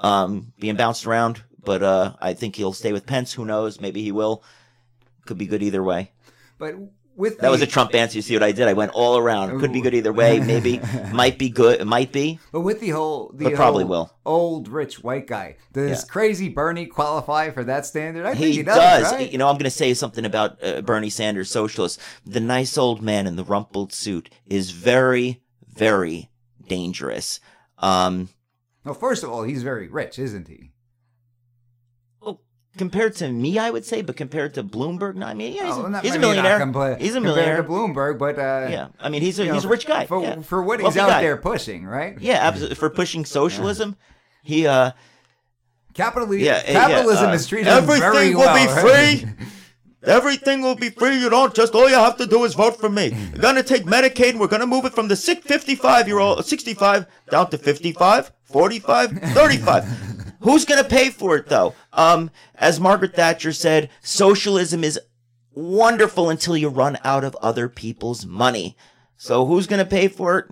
[0.00, 3.32] um being bounced around but uh I think he'll stay with Pence.
[3.32, 3.80] Who knows?
[3.80, 4.42] Maybe he will.
[5.26, 6.10] Could be good either way.
[6.58, 6.74] But
[7.16, 9.60] with that was a Trump answer you see what I did I went all around
[9.60, 10.80] could be good either way maybe
[11.12, 14.12] might be good it might be But with the whole, the But probably will.
[14.24, 16.10] old rich white guy, does Yeah.
[16.12, 18.24] crazy Bernie qualify for that standard?
[18.26, 19.12] I think He, he, does.
[19.12, 19.30] right?
[19.30, 22.00] You know, I'm going to say something about uh, Bernie Sanders, socialist.
[22.26, 26.30] The nice old man in the rumpled suit is very, very
[26.66, 27.40] dangerous.
[27.78, 28.28] Um,
[28.84, 30.71] well, first of all, he's very rich, isn't he?
[32.76, 35.74] Compared to me, I would say, but compared to Bloomberg, no, I mean, yeah, he's,
[35.74, 36.58] Oh, a, he's a millionaire.
[36.58, 39.54] compla- he's a compared to Bloomberg, but uh, yeah, I mean, he's a you know,
[39.54, 40.06] he's a rich guy.
[40.06, 40.40] for, yeah.
[40.40, 41.22] for what he's out guy.
[41.22, 42.18] there pushing, right?
[42.20, 42.76] Yeah, absolutely.
[42.76, 43.96] For pushing socialism,
[44.42, 44.92] he uh,
[45.94, 48.54] Capitalism, Yeah, capitalism uh, is treated him very well,
[48.84, 49.24] right?
[50.04, 51.16] Everything will be free.
[51.18, 53.16] You don't just all you have to do is vote for me.
[53.32, 56.44] We're gonna take Medicaid and we're gonna move it from the sick 55 year old
[56.44, 59.84] 65 down to 55, 45, 35.
[60.42, 61.74] Who's gonna pay for it though?
[61.92, 64.98] Um, as Margaret Thatcher said, socialism is
[65.52, 68.76] wonderful until you run out of other people's money.
[69.16, 70.46] So who's gonna pay for it?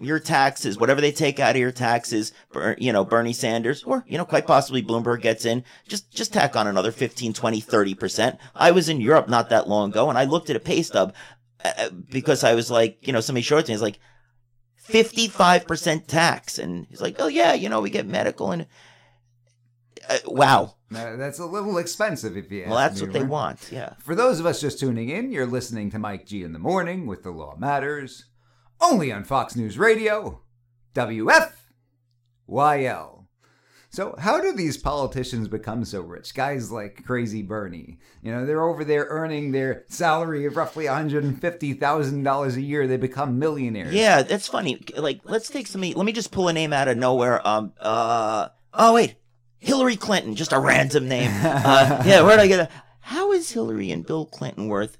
[0.00, 2.32] Your taxes, whatever they take out of your taxes,
[2.78, 6.54] you know, Bernie Sanders, or, you know, quite possibly Bloomberg gets in, just, just tack
[6.54, 8.38] on another 15, 20, 30%.
[8.54, 11.14] I was in Europe not that long ago and I looked at a pay stub
[11.64, 13.98] uh, because I was like, you know, somebody showed it to me, it's like
[14.88, 16.58] 55% tax.
[16.58, 18.66] And he's like, oh yeah, you know, we get medical and,
[20.08, 20.74] uh, wow.
[20.90, 23.28] That's a little expensive if you ask Well, that's what they right?
[23.28, 23.68] want.
[23.70, 23.94] Yeah.
[24.00, 27.06] For those of us just tuning in, you're listening to Mike G in the morning
[27.06, 28.26] with The Law Matters,
[28.80, 30.42] only on Fox News Radio,
[30.94, 31.54] WFYL.
[33.90, 36.34] So, how do these politicians become so rich?
[36.34, 37.98] Guys like Crazy Bernie.
[38.22, 42.86] You know, they're over there earning their salary of roughly $150,000 a year.
[42.86, 43.94] They become millionaires.
[43.94, 44.82] Yeah, that's funny.
[44.94, 45.80] Like, let's take some.
[45.80, 47.46] Let me just pull a name out of nowhere.
[47.46, 47.72] Um.
[47.80, 48.48] Uh.
[48.74, 49.14] Oh wait,
[49.58, 50.34] Hillary Clinton.
[50.34, 51.30] Just a random name.
[51.42, 52.22] Uh, yeah.
[52.22, 52.70] Where'd I get it?
[53.00, 54.98] How is Hillary and Bill Clinton worth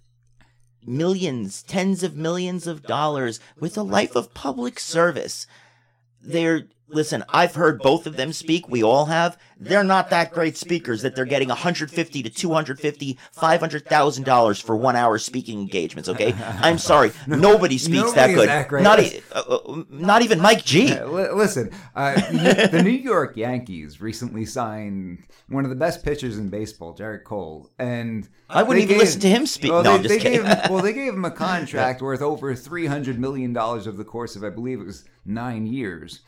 [0.85, 5.47] millions, tens of millions of dollars with a life of public service?
[6.23, 7.23] They're listen.
[7.29, 8.69] I've heard both of them speak.
[8.69, 9.37] We all have.
[9.61, 11.03] They're not that great speakers.
[11.03, 16.09] That they're getting 150 to 250, 500 thousand dollars for one hour speaking engagements.
[16.09, 16.33] Okay.
[16.61, 17.13] I'm sorry.
[17.27, 18.49] Nobody speaks that good.
[18.49, 18.71] that.
[18.71, 20.95] Not, e- uh, uh, not even Mike G.
[20.95, 22.15] Li- listen, uh,
[22.69, 27.71] the New York Yankees recently signed one of the best pitchers in baseball, Gerrit Cole,
[27.79, 29.73] and I wouldn't even listen to him speak.
[29.73, 30.19] Well, No, they, they.
[30.19, 33.97] Gave him, well, they gave him a contract worth over three hundred million dollars over
[33.97, 36.21] the course of, I believe, it was nine years.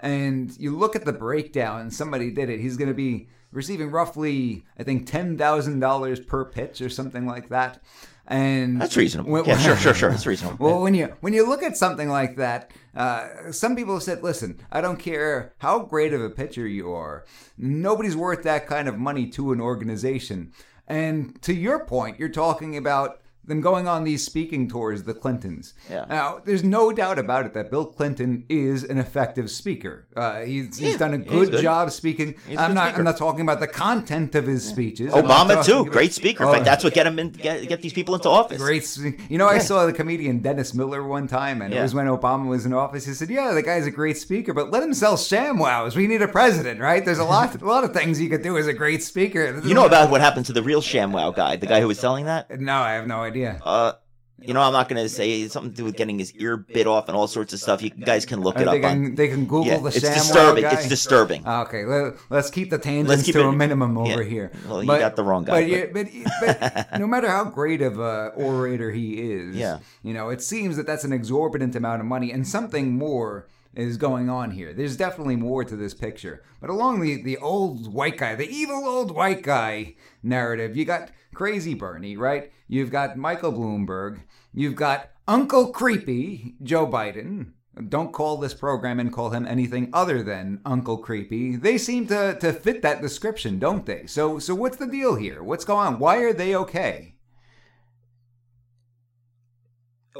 [0.00, 1.90] And you look at the breakdown.
[1.90, 2.60] Somebody did it.
[2.60, 7.26] He's going to be receiving roughly, I think, ten thousand dollars per pitch or something
[7.26, 7.82] like that.
[8.30, 9.30] And That's reasonable.
[9.32, 10.10] when- yeah, sure, sure, sure.
[10.10, 10.64] That's reasonable.
[10.64, 14.22] well, when you when you look at something like that, uh, some people have said,
[14.22, 17.24] "Listen, I don't care how great of a pitcher you are.
[17.56, 20.52] Nobody's worth that kind of money to an organization."
[20.86, 25.74] And to your point, you're talking about them going on these speaking tours, the Clintons.
[25.90, 26.04] Yeah.
[26.08, 30.06] Now, there's no doubt about it that Bill Clinton is an effective speaker.
[30.16, 31.62] Uh, he's, he's Yeah, done a good, good.
[31.62, 32.34] job speaking.
[32.46, 32.96] He's I'm not.
[32.96, 35.12] I'm not talking about the content of his speeches.
[35.12, 36.44] Obama too, about- great speaker.
[36.44, 38.58] In Oh, fact, that's what get him in, get, get these people into office.
[38.58, 38.84] Great.
[39.28, 42.46] You know, I saw the comedian Dennis Miller one time, and it was when Obama
[42.46, 43.06] was in office.
[43.06, 45.96] He said, "Yeah, the guy's a great speaker, but let him sell ShamWows.
[45.96, 47.04] We need a president, right?
[47.04, 49.60] There's a lot, a lot of things you could do as a great speaker.
[49.64, 52.24] You know about what happened to the real ShamWow guy, the guy who was selling
[52.26, 52.60] that?
[52.60, 53.37] No, I have no idea.
[53.46, 53.92] Uh,
[54.40, 56.56] you know, I'm not going to say it's something to do with getting his ear
[56.56, 57.82] bit off and all sorts of stuff.
[57.82, 59.14] You guys can look it they up can on.
[59.16, 60.62] they can Google Yeah, the it's ShamWow disturbing.
[60.62, 60.72] guy.
[60.74, 61.46] It's disturbing.
[61.48, 64.28] Okay, let, us keep the tangents Let's keep to it- a minimum over yeah.
[64.28, 64.52] here.
[64.68, 66.06] Well, you got the wrong guy, But, yeah, but,
[66.40, 69.80] but no matter how great of a orator he is, Yeah.
[70.04, 73.96] you know, it seems that that's an exorbitant amount of money, and something more is
[73.96, 74.72] going on here.
[74.72, 76.42] There's definitely more to this picture.
[76.60, 81.10] But along the the old white guy, the evil old white guy narrative, you got
[81.34, 82.52] crazy Bernie, right?
[82.66, 84.22] You've got Michael Bloomberg.
[84.52, 87.52] You've got Uncle Creepy Joe Biden.
[87.88, 91.54] Don't call this program and call him anything other than Uncle Creepy.
[91.54, 94.06] They seem to, to fit that description, don't they?
[94.06, 95.42] So so what's the deal here?
[95.42, 95.98] What's going on?
[95.98, 97.14] Why are they okay?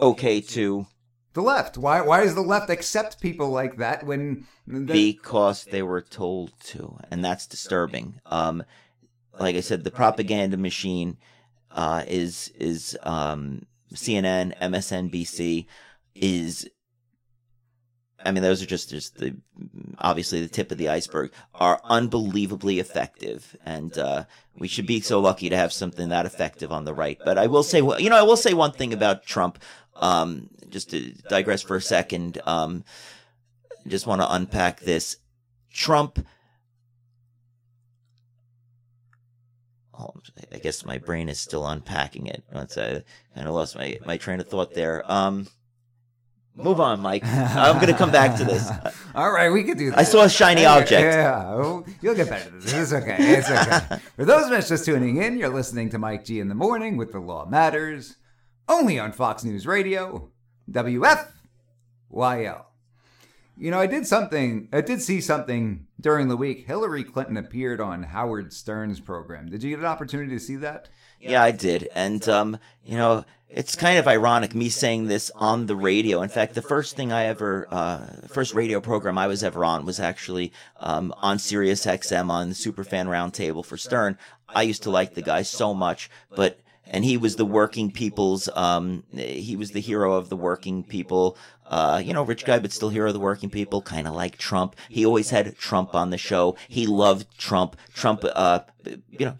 [0.00, 0.86] okay to
[1.34, 1.76] The left.
[1.76, 2.00] Why?
[2.00, 4.46] Why does the left accept people like that when?
[4.66, 8.20] the- because they were told to, and that's disturbing.
[8.26, 8.62] Um,
[9.38, 11.16] like I said, the propaganda machine
[11.70, 15.66] uh, is is um, CNN, MSNBC
[16.14, 16.68] is.
[18.24, 19.36] I mean, those are just just the
[19.98, 21.30] obviously the tip of the iceberg.
[21.54, 24.24] Are unbelievably effective, and uh,
[24.58, 27.18] we should be so lucky to have something that effective on the right.
[27.24, 29.60] But I will say, you know, I will say one thing about Trump.
[29.98, 32.40] Um, just to digress for a second.
[32.46, 32.84] Um,
[33.86, 35.16] just want to unpack this.
[35.72, 36.24] Trump.
[39.98, 40.12] Oh,
[40.52, 42.44] I guess my brain is still unpacking it.
[42.52, 43.02] Once I
[43.34, 45.10] kind of lost my, my train of thought there.
[45.10, 45.48] Um,
[46.54, 47.24] move on, Mike.
[47.24, 48.70] I'm going to come back to this.
[49.14, 49.98] All right, we could do that.
[49.98, 51.02] I saw a shiny object.
[51.02, 52.74] Yeah, oh, you'll get better at this.
[52.74, 53.16] It's okay.
[53.18, 54.00] It's okay.
[54.16, 56.96] For those of us just tuning in, you're listening to Mike G in the morning
[56.96, 58.16] with The Law Matters,
[58.68, 60.30] only on Fox News Radio,
[60.70, 62.64] WFYL.
[63.60, 66.66] You know, I did something, I did see something during the week.
[66.66, 69.48] Hillary Clinton appeared on Howard Stern's program.
[69.50, 70.88] Did you get an opportunity to see that?
[71.20, 71.88] Yeah, I did.
[71.94, 76.22] And, um, you know, it's kind of ironic me saying this on the radio.
[76.22, 79.84] In fact, the first thing I ever, uh, first radio program I was ever on
[79.84, 84.16] was actually, um, on Sirius XM on the Superfan Roundtable for Stern.
[84.48, 86.60] I used to like the guy so much, but,
[86.90, 91.36] and he was the working people's, um, he was the hero of the working people.
[91.66, 94.38] Uh, you know, rich guy, but still hero of the working people, kind of like
[94.38, 94.74] Trump.
[94.88, 96.56] He always had Trump on the show.
[96.66, 97.76] He loved Trump.
[97.92, 98.60] Trump, uh,
[99.10, 99.36] you know,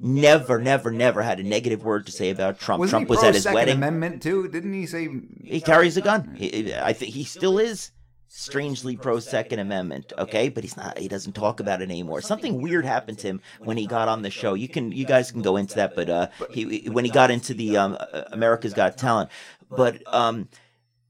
[0.00, 2.80] never, never, never had a negative word to say about Trump.
[2.80, 3.76] Was Trump was at his Second wedding.
[3.78, 4.46] Amendment too?
[4.46, 5.08] Didn't he say?
[5.42, 6.36] He carries a gun.
[6.36, 7.90] He, I think he still is
[8.38, 10.12] strangely pro Second Amendment.
[10.18, 10.98] Okay, but he's not.
[10.98, 12.20] He doesn't talk about it anymore.
[12.20, 14.52] Something weird happened to him when he got on the show.
[14.54, 15.96] You can, you guys can go into that.
[15.96, 17.96] But uh, he when he got into the um,
[18.32, 19.30] America's Got Talent,
[19.70, 20.48] but um,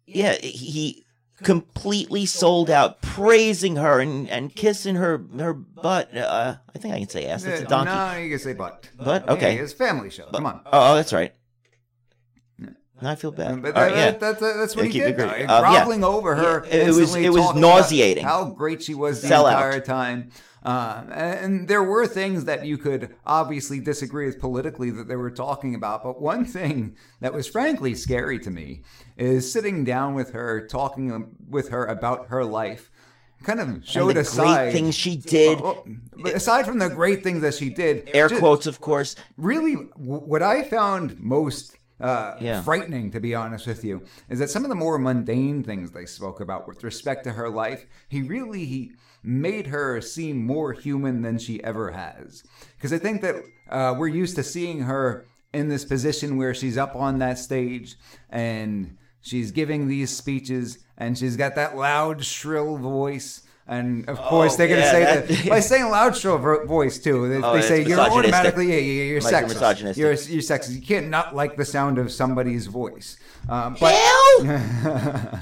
[0.06, 1.04] yeah, he
[1.42, 6.16] completely sold out, praising her and, and kissing her her butt.
[6.16, 7.44] Uh, I think I can say ass.
[7.44, 7.92] It's a Uh, donkey.
[7.92, 8.88] No, you can say butt.
[8.96, 9.28] Butt?
[9.28, 9.56] Okay.
[9.56, 10.26] Yeah, it's family show.
[10.32, 10.60] Come on.
[10.66, 11.34] Oh, oh, that's right.
[13.02, 13.52] I feel bad.
[13.52, 14.10] Um, But that, right, yeah.
[14.12, 15.16] that, that's, that's what Yeah, he did.
[15.16, 15.28] though.
[15.28, 15.44] great.
[15.46, 15.74] Um, yeah.
[15.76, 16.64] groveling over her.
[16.66, 18.24] Yeah, it was- it was nauseating.
[18.24, 19.56] How great she was the Sell out.
[19.64, 20.30] entire time.
[20.64, 25.30] Uh, and there were things that you could obviously disagree with politically that they were
[25.30, 26.02] talking about.
[26.02, 28.82] But one thing that was frankly scary to me
[29.16, 32.90] is sitting down with her, talking with her about her life.
[33.44, 35.60] Kind of showed aside great things she did.
[35.62, 35.84] Oh,
[36.34, 39.14] aside from the great things that she did, Air ju- quotes, of course.
[39.36, 42.62] really what I found most uh, Yeah.
[42.62, 46.06] frightening, to be honest with you, is that some of the more mundane things they
[46.06, 48.92] spoke about with respect to her life, he really he
[49.22, 52.42] made her seem more human than she ever has.
[52.76, 53.36] Because I think that
[53.68, 57.96] uh, we're used to seeing her in this position where she's up on that stage
[58.30, 63.42] and she's giving these speeches and she's got that loud, shrill voice.
[63.68, 66.38] And of course, they're going to Oh, yeah, say that- that by saying loud, shrill
[66.38, 67.28] vo- voice too.
[67.28, 69.48] They, Oh, they say you're automatically yeah, yeah, you're Like you're sexist.
[69.54, 69.96] misogynistic.
[70.00, 70.74] You're, you're sexist.
[70.76, 73.16] You can't not like the sound of somebody's voice.
[73.48, 73.92] Um, but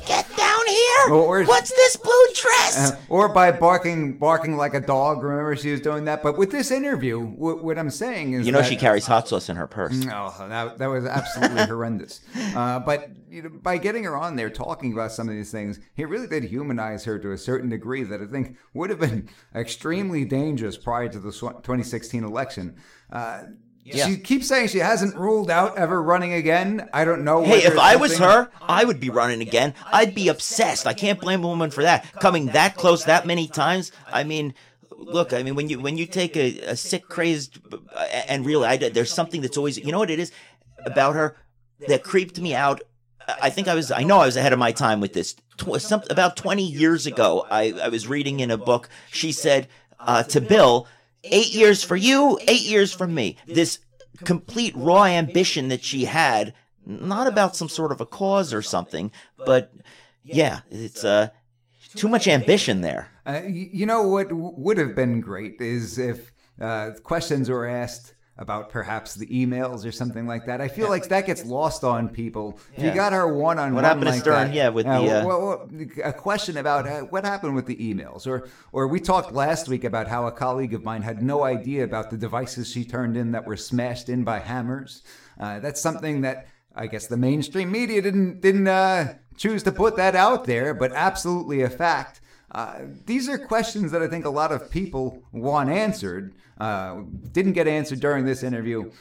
[0.06, 1.14] Get down here!
[1.14, 2.92] Or- or- What's this blue dress?
[2.92, 5.22] uh, or by barking barking like a dog.
[5.22, 6.22] Remember, she was doing that.
[6.22, 9.28] But with this interview, what, what I'm saying is, you know that- she carries hot
[9.28, 9.92] sauce in her purse.
[9.94, 12.20] No, that, that was absolutely horrendous.
[12.54, 15.80] Uh, but you know, by getting her on there talking about some of these things,
[15.94, 19.28] he really did humanize her to a certain degree that I think would have been
[19.54, 22.76] extremely dangerous prior to the 2016 election.
[23.12, 23.42] Uh,
[23.84, 24.06] Yeah.
[24.06, 26.88] She keeps saying she hasn't ruled out ever running again.
[26.94, 27.44] I don't know.
[27.44, 29.74] Hey, if I was her, I would be running again.
[29.92, 30.86] I'd be obsessed.
[30.86, 32.10] I can't blame a woman for that.
[32.14, 33.92] Coming that close that many times.
[34.10, 34.54] I mean,
[34.90, 35.34] look.
[35.34, 37.58] I mean, when you when you take a, a sick, crazed,
[38.26, 39.76] and really, I, there's something that's always.
[39.76, 40.32] You know what it is
[40.86, 41.36] about her
[41.86, 42.80] that creeped me out.
[43.42, 43.90] I think I was.
[43.90, 45.34] I know I was ahead of my time with this.
[45.58, 48.88] Tw- some, about 20 years ago, I, I was reading in a book.
[49.10, 49.68] She said
[50.00, 50.88] uh, to Bill,
[51.24, 53.36] eight years for you, eight years for me.
[53.46, 53.78] This
[54.24, 56.54] complete raw ambition that she had,
[56.86, 59.10] not about some sort of a cause or something,
[59.44, 59.72] but
[60.22, 61.28] yeah, it's uh,
[61.94, 63.08] too much ambition there.
[63.26, 68.68] Uh, you know what would have been great is if uh, questions were asked about
[68.68, 70.60] perhaps the emails or something like that.
[70.60, 72.58] I feel like that gets lost on people.
[72.76, 74.48] If you got her one on one What happened to like Stern?
[74.48, 75.70] that, Yeah, with the, uh, well, well,
[76.02, 79.84] a question about uh, what happened with the emails, or or we talked last week
[79.84, 83.32] about how a colleague of mine had no idea about the devices she turned in
[83.32, 85.02] that were smashed in by hammers.
[85.38, 86.48] Uh, that's something that.
[86.76, 90.90] I guess the mainstream media didn't didn't uh, choose to put that out there, but
[90.92, 92.20] absolutely a fact.
[92.54, 96.34] Uh, these are questions that I think a lot of people want answered.
[96.58, 97.02] Uh,
[97.32, 98.92] didn't get answered during this interview.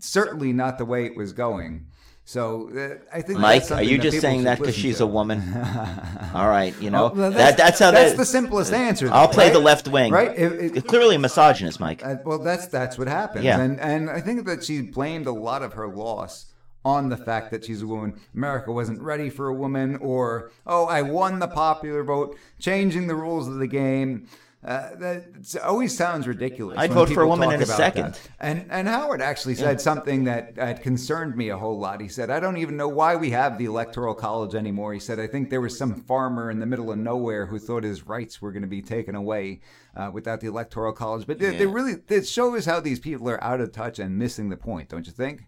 [0.00, 1.86] Certainly not the way it was going.
[2.24, 5.04] So uh, I think Mike, that's are you just saying that because she's to.
[5.04, 5.40] a woman?
[6.34, 9.08] All right, you know Oh, well, that that's how that's that, the simplest answer.
[9.12, 10.12] I'll play the left wing.
[10.12, 10.36] Right?
[10.36, 12.04] It- it- Clearly a misogynist, Mike.
[12.04, 13.44] Uh, well, that's that's what happens.
[13.44, 13.60] Yeah.
[13.60, 16.46] And and I think that she blamed a lot of her loss
[16.86, 18.14] on the fact that she's a woman.
[18.32, 23.16] America wasn't ready for a woman, or oh, I won the popular vote, changing the
[23.16, 24.28] rules of the game.
[24.64, 25.24] Uh, that
[25.64, 26.78] always sounds ridiculous.
[26.78, 28.14] I'd vote for a woman in a second.
[28.14, 28.28] that.
[28.38, 32.00] And and Howard actually said something that uh, concerned me a whole lot.
[32.00, 35.18] He said, "I don't even know why we have the electoral college anymore." He said,
[35.18, 38.40] "I think there was some farmer in the middle of nowhere who thought his rights
[38.40, 39.60] were going to be taken away
[39.96, 43.42] uh, without the electoral college." But they, they really it shows how these people are
[43.42, 45.42] out of touch and missing the point, don't you think?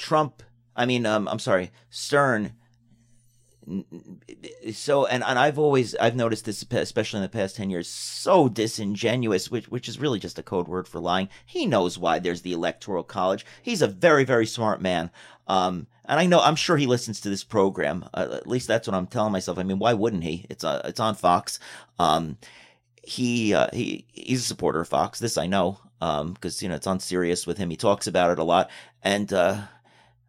[0.00, 0.42] Trump,
[0.76, 2.52] I mean, um, I'm sorry, Stern.
[4.72, 8.48] So, and, and I've always I've noticed this, especially in the past ten years, so
[8.48, 11.28] disingenuous, which which is really just a code word for lying.
[11.46, 13.44] He knows why there's the electoral college.
[13.62, 15.10] He's a very very smart man.
[15.46, 18.04] Um, and I know I'm sure he listens to this program.
[18.12, 19.58] Uh, at least that's what I'm telling myself.
[19.58, 20.46] I mean, why wouldn't he?
[20.50, 21.60] It's uh, it's on Fox.
[21.98, 22.38] Um,
[23.02, 25.18] he uh, he he's a supporter of Fox.
[25.18, 27.70] This I know because you know it's on Sirius with him.
[27.70, 28.70] He talks about it a lot,
[29.02, 29.62] and uh,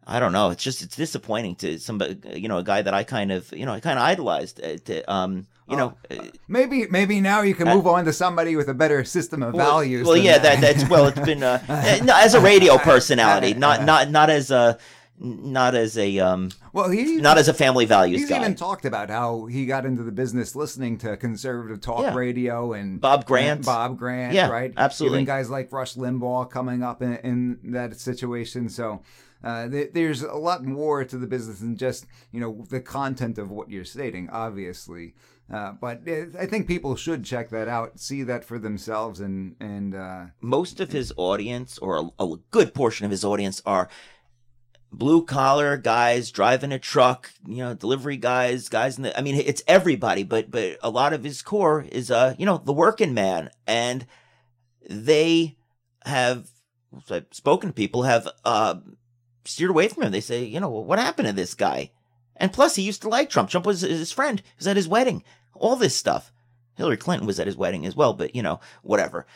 [0.06, 0.50] I don't know.
[0.50, 3.64] It's just it's disappointing to somebody, you know, a guy that I kind of you
[3.66, 4.62] know I kind of idolized.
[4.62, 6.16] Uh, to, um, you know, uh,
[6.48, 9.70] Maybe maybe now you can move on to somebody with a better system of well,
[9.70, 10.06] values.
[10.06, 13.84] Well, yeah, that that's well, it's been uh, uh, no, as a radio personality, not
[13.84, 14.78] not not as a
[15.18, 18.40] not as a um well he not as a family values He's guy.
[18.40, 22.14] even talked about how he got into the business listening to conservative talk Yeah.
[22.14, 23.58] radio and Bob Grant.
[23.58, 24.72] and Bob Grant, Yeah, right?
[24.76, 25.18] absolutely.
[25.18, 28.68] Even guys like Rush Limbaugh coming up in, in that situation.
[28.68, 29.02] So
[29.44, 33.38] uh, th- there's a lot more to the business than just you know the content
[33.38, 35.14] of what you're stating, obviously.
[35.52, 39.56] Uh, but uh, I think people should check that out, see that for themselves, and
[39.60, 43.88] and uh, most of his audience, or a, a good portion of his audience, are
[44.92, 49.18] blue collar guys driving a truck, you know, delivery guys, guys in the.
[49.18, 52.58] I mean, it's everybody, but but a lot of his core is, uh, you know,
[52.58, 54.06] the working man, and
[54.88, 55.56] they
[56.04, 56.48] have
[57.10, 58.76] I've spoken to people have uh
[59.44, 60.12] steered away from him.
[60.12, 61.90] They say, you know, what happened to this guy?
[62.36, 63.50] And plus, he used to like Trump.
[63.50, 64.40] Trump was his friend.
[64.40, 65.22] He was at his wedding.
[65.54, 66.32] All this stuff.
[66.74, 69.26] Hillary Clinton was at his wedding as well, but you know, whatever.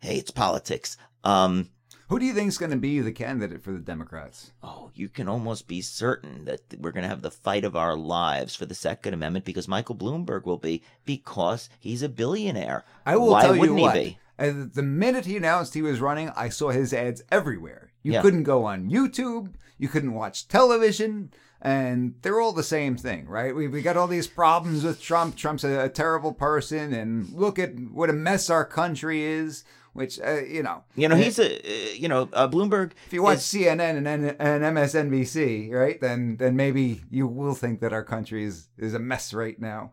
[0.00, 0.96] Hey, it's politics.
[1.22, 1.70] Um,
[2.08, 4.50] who do you think is going to be the candidate for the Democrats?
[4.62, 7.96] oh, you can almost be certain that we're going to have the fight of our
[7.96, 12.84] lives for the Second Amendment because Michael Bloomberg will be because he's a billionaire.
[13.06, 13.94] I will Why tell you what.
[14.36, 17.91] the minute he announced he was running, I saw his ads everywhere.
[18.02, 18.22] You Yeah.
[18.22, 19.52] couldn't go on YouTube.
[19.78, 21.32] You couldn't watch television.
[21.64, 23.54] And they're all the same thing, right?
[23.54, 25.36] We, we got all these problems with Trump.
[25.36, 26.92] Trump's a, a terrible person.
[26.92, 30.82] And look at what a mess our country is, which, uh, you know.
[30.96, 32.92] You know, he's a, uh, you know, uh, Bloomberg.
[33.06, 37.54] If you watch is- CNN and, and, and MSNBC, right, then then maybe you will
[37.54, 39.92] think that our country is, is a mess right now.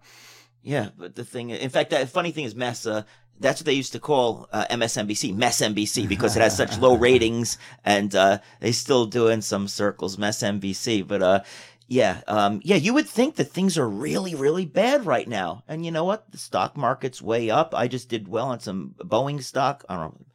[0.63, 2.85] Yeah, but the thing, in fact, that funny thing is mess.
[2.85, 3.03] Uh,
[3.39, 6.95] that's what they used to call uh, MSNBC, Mess NBC, because it has such low
[6.95, 11.07] ratings, and uh, they still do in some circles Mess NBC.
[11.07, 11.43] But uh,
[11.87, 15.63] yeah, um, yeah, you would think that things are really, really bad right now.
[15.67, 16.31] And you know what?
[16.31, 17.73] The stock market's way up.
[17.75, 19.85] I just did well on some Boeing stock.
[19.89, 20.25] I don't know.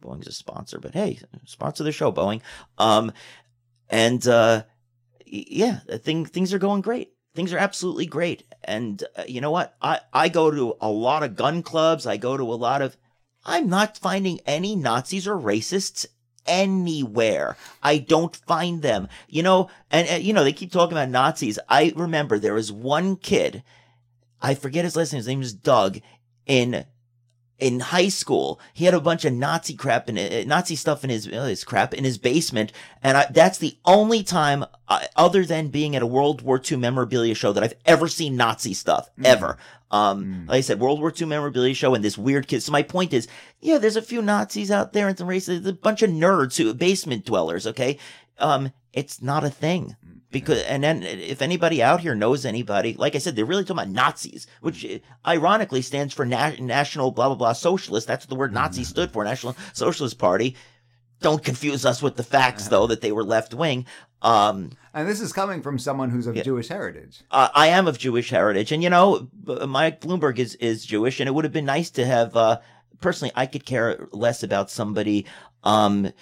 [0.00, 2.40] Boeing's a sponsor, but hey, sponsor the show, Boeing.
[2.78, 3.12] Um,
[3.88, 4.64] and uh,
[5.26, 7.12] yeah, thing, things are going great.
[7.34, 8.44] Things are absolutely great.
[8.64, 9.76] And uh, you know what?
[9.80, 12.06] I, I go to a lot of gun clubs.
[12.06, 12.96] I go to a lot of.
[13.44, 16.06] I'm not finding any Nazis or racists
[16.46, 17.56] anywhere.
[17.82, 19.08] I don't find them.
[19.28, 21.58] You know, and, and you know they keep talking about Nazis.
[21.68, 23.62] I remember there was one kid.
[24.42, 25.18] I forget his last name.
[25.18, 25.98] His name is Doug.
[26.46, 26.84] In
[27.60, 31.28] in high school, he had a bunch of Nazi crap and Nazi stuff in his
[31.28, 35.68] uh, his crap in his basement, and I, that's the only time, uh, other than
[35.68, 39.58] being at a World War II memorabilia show, that I've ever seen Nazi stuff ever.
[39.90, 42.62] Um, like I said, World War II memorabilia show, and this weird kid.
[42.62, 43.26] So my point is,
[43.60, 46.72] yeah, there's a few Nazis out there and some racists, a bunch of nerds who
[46.74, 47.66] basement dwellers.
[47.66, 47.98] Okay,
[48.38, 49.96] um, it's not a thing.
[50.30, 53.78] Because and then if anybody out here knows anybody like i said they're really talking
[53.82, 58.06] about nazis which uh, ironically stands for na- national blah blah blah socialist.
[58.06, 60.54] That's what the word nazi stood for national socialist party.
[61.20, 63.86] Don't confuse us with the facts though that they were left wing.
[64.22, 67.22] Um And this is coming from someone who's of Jewish heritage.
[67.32, 69.28] uh, I am of Jewish heritage, and you know,
[69.66, 72.36] Mike Bloomberg is is Jewish, and it would have been nice to have.
[72.36, 72.58] Uh,
[73.00, 75.26] personally, I could care less about somebody,
[75.64, 76.12] um,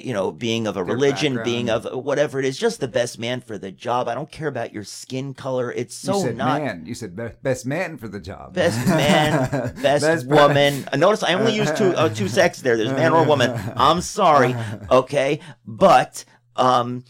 [0.00, 1.44] you know, being of a Their religion, background.
[1.44, 4.08] being of whatever it is, just the best man for the job.
[4.08, 5.70] I don't care about your skin color.
[5.72, 6.62] It's so you said not.
[6.62, 6.84] man.
[6.86, 8.54] You said be- best man for the job.
[8.54, 9.50] Best man,
[9.82, 10.86] best, Best woman.
[10.92, 12.76] Uh, Notice I only used two uh, two sexes there.
[12.76, 13.50] There's man or woman.
[13.76, 14.54] I'm sorry,
[14.90, 16.24] okay, but
[16.56, 17.04] um,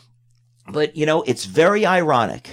[0.70, 2.48] But you know, it's very ironic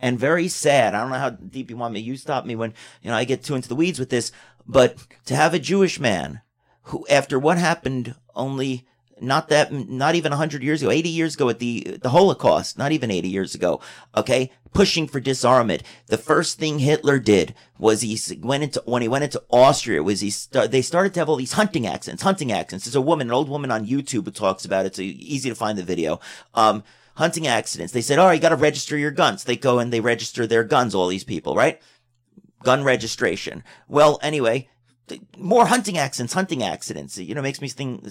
[0.00, 0.94] and very sad.
[0.94, 2.00] I don't know how deep you want me.
[2.00, 4.32] You stop me when you know I get too into the weeds with this.
[4.66, 4.96] But
[5.26, 6.40] to have a Jewish man
[6.84, 8.86] who, after what happened only
[9.20, 12.92] not that not even 100 years ago 80 years ago at the the holocaust not
[12.92, 13.80] even 80 years ago
[14.16, 14.50] okay?
[14.72, 15.84] Pushing for disarmament.
[16.06, 20.20] The first thing hitler did was he went into when he went into austria was
[20.20, 22.84] he start, they started to have all these hunting accents hunting accents.
[22.84, 25.54] There's a woman an old woman on youtube who talks about it so easy to
[25.54, 26.20] find the video.
[26.54, 26.82] Um
[27.16, 27.92] hunting accidents.
[27.92, 29.44] They said all right you got to register your guns.
[29.44, 31.80] They go and they register their guns all these people right?
[32.64, 33.62] Gun registration.
[33.88, 34.68] Well anyway
[35.36, 37.18] more hunting accidents, hunting accidents.
[37.18, 38.04] You know, makes me think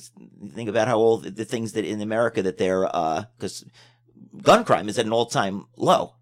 [0.54, 4.64] think about how all the, things that in America that they're uh because uh, gun
[4.64, 6.16] crime is at an all time low.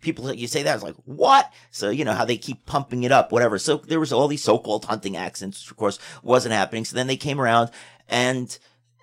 [0.00, 1.50] People you say that, it's like what?
[1.70, 3.58] So you know how they keep pumping it up, whatever.
[3.58, 6.84] So there was all these so called hunting accidents, which of course wasn't happening.
[6.84, 7.70] So then they came around
[8.06, 8.56] and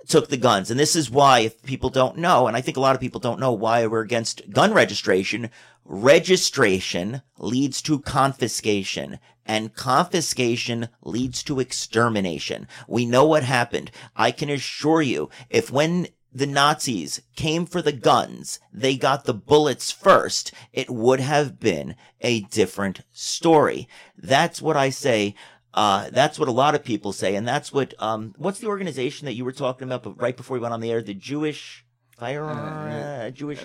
[0.07, 0.69] took the guns.
[0.69, 3.19] And this is why, if people don't know, and I think a lot of people
[3.19, 5.49] don't know why we're against gun registration,
[5.85, 9.19] registration leads to confiscation
[9.51, 12.69] and confiscation leads to extermination.
[12.87, 13.91] We know what happened.
[14.15, 19.33] I can assure you, if when the Nazis came for the guns, they got the
[19.33, 23.89] bullets first, it would have been a different story.
[24.17, 25.35] That's what I say.
[25.73, 27.35] Uh, that's what a lot of people say.
[27.35, 30.61] And that's what, um, what's the organization that you were talking about right before we
[30.61, 31.01] went on the air?
[31.01, 31.83] The Jewish
[32.17, 33.59] fire, uh, Jewish.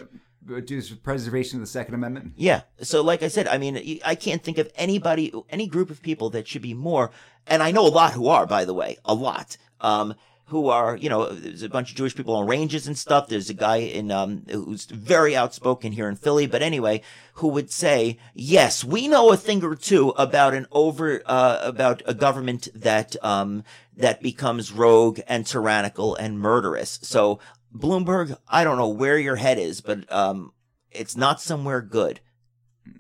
[0.65, 2.33] Just preservation of the Second Amendment.
[2.37, 2.63] Yeah.
[2.83, 6.31] So, like I said, I mean, I can't think of anybody, any group of people
[6.31, 7.11] that should be more,
[7.47, 9.57] and I know a lot who are, by the way, a lot.
[9.81, 10.15] Um,
[10.49, 13.29] who are, you know, there's a bunch of Jewish people on ranges and stuff.
[13.29, 17.03] There's a guy in, um, who's very outspoken here in Philly, but anyway,
[17.35, 22.01] who would say, yes, we know a thing or two about an over, uh, about
[22.07, 23.65] a government that, um,
[23.97, 27.01] that becomes rogue and tyrannical and murderous.
[27.03, 27.41] So
[27.79, 30.53] Bloomberg, I don't know where your head is, but um,
[30.91, 32.21] it's not somewhere good,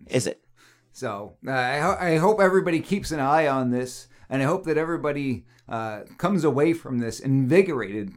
[0.06, 0.42] is it?
[0.92, 4.64] So uh, I, ho- I hope everybody keeps an eye on this, and I hope
[4.64, 8.12] that everybody uh, comes away from this invigorated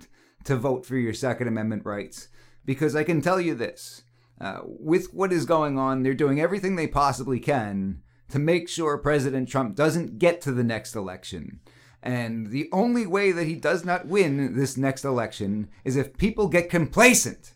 [0.46, 2.30] to vote for your Second Amendment rights.
[2.66, 4.04] Because I can tell you this
[4.40, 8.98] uh, with what is going on, they're doing everything they possibly can to make sure
[8.98, 11.60] President Trump doesn't get to the next election.
[12.02, 16.48] And the only way that he does not win this next election is if people
[16.48, 17.54] get complacent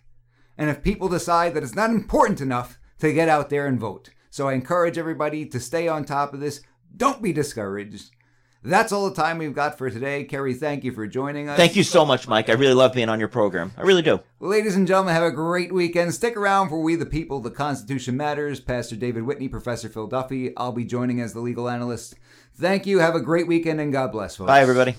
[0.57, 4.09] and if people decide that it's not important enough to get out there and vote.
[4.29, 6.61] So I encourage everybody to stay on top of this.
[6.95, 8.11] Don't be discouraged.
[8.65, 10.23] That's all the time we've got for today.
[10.23, 11.57] Kerry, thank you for joining us.
[11.57, 12.47] Thank you so much, Mike.
[12.47, 13.73] I really love being on your program.
[13.77, 14.21] I really do.
[14.39, 16.13] Ladies and gentlemen, have a great weekend.
[16.13, 18.61] Stick around for We the People, The Constitution Matters.
[18.61, 20.55] Pastor David Whitney, Professor Phil Duffy.
[20.55, 22.15] I'll be joining as the legal analyst.
[22.55, 22.99] Thank you.
[22.99, 24.47] Have a great weekend and God bless, folks.
[24.47, 24.95] Bye, everybody.